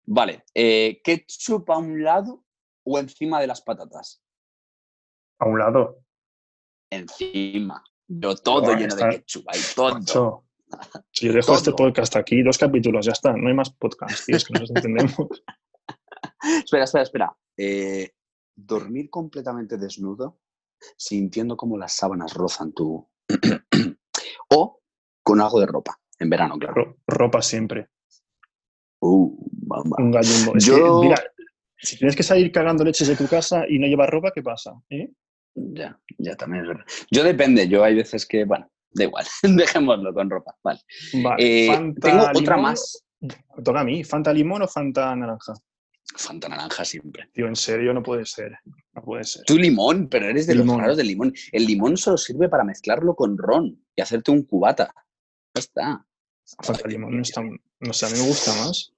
Vale, 0.05 0.43
eh, 0.53 1.01
¿ketchup 1.03 1.69
a 1.71 1.77
un 1.77 2.03
lado 2.03 2.43
o 2.85 2.99
encima 2.99 3.39
de 3.39 3.47
las 3.47 3.61
patatas? 3.61 4.21
A 5.39 5.45
un 5.45 5.59
lado. 5.59 5.99
Encima. 6.91 7.83
Yo 8.07 8.35
todo 8.35 8.73
lleno 8.75 8.87
está- 8.87 9.07
de 9.07 9.15
ketchup, 9.17 9.45
ahí 9.47 9.59
todo. 9.75 9.93
Macho, 9.93 10.45
Si 11.11 11.27
yo 11.27 11.33
dejo 11.33 11.55
este 11.55 11.71
podcast 11.71 12.15
aquí, 12.15 12.41
dos 12.43 12.57
capítulos, 12.57 13.05
ya 13.05 13.11
está. 13.13 13.33
No 13.33 13.47
hay 13.47 13.53
más 13.53 13.69
podcast, 13.71 14.25
tío, 14.25 14.35
es 14.35 14.43
que 14.45 14.53
no 14.53 14.59
nos 14.61 14.69
entendemos. 14.71 15.15
Espera, 16.63 16.83
espera, 16.83 17.03
espera. 17.03 17.37
Eh, 17.57 18.11
dormir 18.55 19.09
completamente 19.09 19.77
desnudo, 19.77 20.39
sintiendo 20.97 21.55
como 21.55 21.77
las 21.77 21.93
sábanas 21.95 22.33
rozan 22.33 22.73
tu... 22.73 23.09
o 24.49 24.81
con 25.23 25.39
algo 25.41 25.59
de 25.61 25.65
ropa, 25.67 25.99
en 26.19 26.29
verano, 26.29 26.57
claro. 26.59 26.73
Ro- 26.75 26.97
ropa 27.07 27.41
siempre. 27.41 27.89
Uh, 29.05 29.35
bamba. 29.51 29.97
Un 29.99 30.11
gallumbo. 30.11 30.55
Es 30.55 30.65
Yo- 30.65 31.01
que, 31.01 31.07
mira, 31.07 31.21
si 31.77 31.97
tienes 31.97 32.15
que 32.15 32.23
salir 32.23 32.51
cagando 32.51 32.83
leches 32.85 33.07
de 33.07 33.15
tu 33.17 33.27
casa 33.27 33.65
y 33.67 33.77
no 33.79 33.87
llevas 33.87 34.09
ropa, 34.09 34.31
¿qué 34.33 34.41
pasa? 34.41 34.71
¿Eh? 34.89 35.09
Ya, 35.55 35.99
ya 36.17 36.35
también 36.35 36.63
es 36.63 36.67
verdad. 36.69 36.85
Yo 37.11 37.23
depende, 37.23 37.67
yo 37.67 37.83
hay 37.83 37.95
veces 37.95 38.25
que, 38.25 38.45
bueno, 38.45 38.69
da 38.91 39.03
igual, 39.03 39.25
dejémoslo 39.43 40.13
con 40.13 40.29
ropa. 40.29 40.55
Vale. 40.63 40.79
Vale, 41.21 41.35
Eh, 41.67 41.93
tengo 42.01 42.23
otra 42.33 42.57
más. 42.57 43.03
Toca 43.63 43.81
a 43.81 43.83
mí. 43.83 44.03
¿Fanta 44.03 44.31
limón 44.33 44.61
o 44.61 44.67
Fanta 44.67 45.13
naranja? 45.15 45.53
Fanta 46.15 46.47
naranja 46.49 46.83
siempre. 46.85 47.29
Tío, 47.33 47.47
en 47.47 47.55
serio, 47.55 47.93
no 47.93 48.01
puede 48.03 48.25
ser. 48.25 48.57
No 48.93 49.01
puede 49.01 49.23
ser. 49.23 49.43
Tú 49.45 49.57
limón, 49.57 50.07
pero 50.09 50.27
eres 50.27 50.47
de 50.47 50.55
Limón. 50.55 50.67
los 50.77 50.77
raros 50.81 50.97
del 50.97 51.07
limón. 51.07 51.33
El 51.51 51.65
limón 51.65 51.97
solo 51.97 52.17
sirve 52.17 52.49
para 52.49 52.63
mezclarlo 52.63 53.15
con 53.15 53.37
ron 53.37 53.79
y 53.95 54.01
hacerte 54.01 54.31
un 54.31 54.43
cubata. 54.43 54.93
Ya 55.55 55.59
está. 55.59 56.05
Fanta 56.62 56.88
limón 56.88 57.15
no 57.15 57.21
está... 57.21 57.41
No 57.41 57.93
sé, 57.93 58.06
a 58.06 58.10
mí 58.10 58.15
me 58.19 58.27
gusta 58.27 58.51
más. 58.63 58.93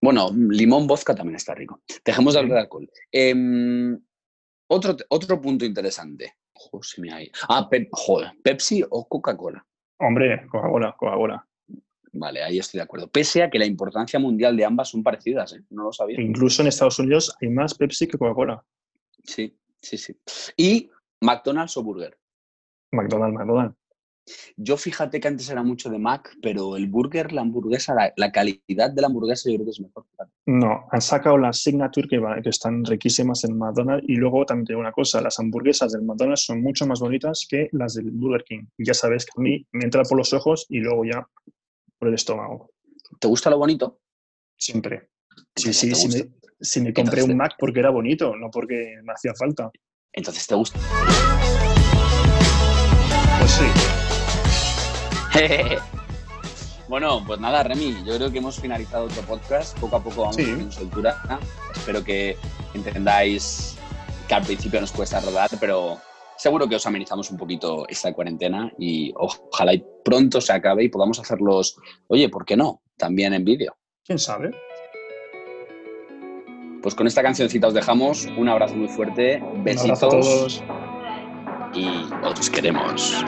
Bueno, 0.00 0.30
limón 0.32 0.86
vodka 0.86 1.14
también 1.14 1.36
está 1.36 1.54
rico. 1.54 1.80
Dejemos 2.04 2.34
de 2.34 2.40
hablar 2.40 2.54
de 2.54 2.60
alcohol. 2.60 2.90
Em, 3.10 3.98
otro, 4.68 4.96
otro 5.08 5.40
punto 5.40 5.64
interesante. 5.64 6.34
Joder, 6.52 6.86
me 6.98 7.12
ha 7.12 7.22
ido. 7.22 7.32
Ah, 7.48 7.68
joder, 7.92 8.32
Pepsi 8.42 8.84
o 8.88 9.08
Coca-Cola. 9.08 9.66
Hombre, 9.98 10.46
Coca-Cola, 10.48 10.94
Coca-Cola. 10.98 11.48
Vale, 12.12 12.42
ahí 12.44 12.58
estoy 12.58 12.78
de 12.78 12.84
acuerdo. 12.84 13.10
Pese 13.10 13.42
a 13.42 13.50
que 13.50 13.58
la 13.58 13.66
importancia 13.66 14.18
mundial 14.18 14.56
de 14.56 14.64
ambas 14.64 14.90
son 14.90 15.02
parecidas, 15.02 15.54
¿eh? 15.54 15.64
No 15.70 15.84
lo 15.84 15.92
sabía. 15.92 16.20
Incluso 16.20 16.62
en 16.62 16.68
Estados 16.68 16.98
Unidos 16.98 17.34
hay 17.40 17.48
más 17.48 17.74
Pepsi 17.74 18.06
que 18.06 18.18
Coca-Cola. 18.18 18.64
Sí, 19.24 19.58
sí, 19.80 19.98
sí. 19.98 20.14
Y 20.56 20.90
McDonald's 21.22 21.76
o 21.76 21.82
Burger. 21.82 22.16
McDonald's, 22.92 23.34
McDonald's. 23.36 23.76
Yo 24.56 24.76
fíjate 24.76 25.20
que 25.20 25.28
antes 25.28 25.50
era 25.50 25.62
mucho 25.62 25.90
de 25.90 25.98
Mac, 25.98 26.34
pero 26.40 26.76
el 26.76 26.86
burger, 26.88 27.32
la 27.32 27.42
hamburguesa, 27.42 27.94
la, 27.94 28.12
la 28.16 28.32
calidad 28.32 28.90
de 28.90 29.00
la 29.00 29.08
hamburguesa 29.08 29.50
yo 29.50 29.56
creo 29.56 29.66
que 29.66 29.70
es 29.70 29.80
mejor. 29.80 30.06
No, 30.46 30.86
han 30.90 31.00
sacado 31.00 31.38
las 31.38 31.58
Signature 31.62 32.06
que, 32.08 32.18
va- 32.18 32.40
que 32.42 32.50
están 32.50 32.84
riquísimas 32.84 33.44
en 33.44 33.56
McDonald's 33.56 34.06
y 34.08 34.16
luego 34.16 34.44
también 34.44 34.66
te 34.66 34.72
digo 34.72 34.80
una 34.80 34.92
cosa, 34.92 35.20
las 35.20 35.38
hamburguesas 35.38 35.92
del 35.92 36.02
McDonald's 36.02 36.44
son 36.44 36.62
mucho 36.62 36.86
más 36.86 37.00
bonitas 37.00 37.46
que 37.48 37.68
las 37.72 37.94
del 37.94 38.10
Burger 38.10 38.44
King. 38.44 38.66
Ya 38.78 38.94
sabes 38.94 39.24
que 39.26 39.32
a 39.36 39.40
mí 39.42 39.66
me 39.72 39.84
entra 39.84 40.02
por 40.02 40.18
los 40.18 40.32
ojos 40.32 40.66
y 40.68 40.80
luego 40.80 41.04
ya 41.04 41.26
por 41.98 42.08
el 42.08 42.14
estómago. 42.14 42.70
¿Te 43.18 43.28
gusta 43.28 43.50
lo 43.50 43.58
bonito? 43.58 44.00
Siempre. 44.58 45.08
Sí, 45.56 45.72
sí, 45.72 45.90
gusta. 45.90 46.24
me, 46.24 46.30
si 46.60 46.80
me 46.80 46.92
compré 46.92 47.20
Entonces 47.20 47.30
un 47.30 47.36
Mac 47.36 47.52
porque 47.58 47.80
era 47.80 47.90
bonito, 47.90 48.36
no 48.36 48.50
porque 48.50 48.96
me 49.02 49.12
hacía 49.12 49.34
falta. 49.34 49.70
Entonces 50.12 50.46
te 50.46 50.54
gusta. 50.54 50.78
bueno, 56.88 57.22
pues 57.26 57.40
nada, 57.40 57.62
Remy, 57.62 58.04
yo 58.06 58.16
creo 58.16 58.30
que 58.30 58.38
hemos 58.38 58.60
finalizado 58.60 59.06
otro 59.06 59.22
podcast. 59.22 59.78
Poco 59.78 59.96
a 59.96 60.02
poco 60.02 60.20
vamos 60.22 60.36
Sí. 60.36 60.42
en 60.42 60.70
soltura. 60.72 61.20
Espero 61.74 62.02
que 62.04 62.36
entendáis 62.74 63.76
que 64.28 64.34
al 64.34 64.42
principio 64.42 64.80
nos 64.80 64.92
cuesta 64.92 65.20
rodar, 65.20 65.50
pero 65.60 65.98
seguro 66.36 66.68
que 66.68 66.76
os 66.76 66.86
amenizamos 66.86 67.30
un 67.30 67.36
poquito 67.36 67.86
esta 67.88 68.12
cuarentena 68.12 68.72
y 68.78 69.12
ojalá 69.16 69.74
y 69.74 69.84
pronto 70.04 70.40
se 70.40 70.52
acabe 70.52 70.84
y 70.84 70.88
podamos 70.88 71.18
hacerlos, 71.18 71.76
oye, 72.08 72.28
¿por 72.28 72.44
qué 72.44 72.56
no? 72.56 72.82
También 72.96 73.34
en 73.34 73.44
vídeo. 73.44 73.76
¿Quién 74.04 74.18
sabe? 74.18 74.50
Pues 76.82 76.94
con 76.94 77.06
esta 77.06 77.22
cancioncita 77.22 77.66
os 77.68 77.74
dejamos. 77.74 78.26
Un 78.36 78.48
abrazo 78.48 78.74
muy 78.76 78.88
fuerte, 78.88 79.42
Un 79.42 79.64
besitos 79.64 80.02
abrazo 80.02 80.06
a 80.06 80.10
todos. 80.20 80.62
y 81.74 81.88
os 82.22 82.50
queremos. 82.50 83.24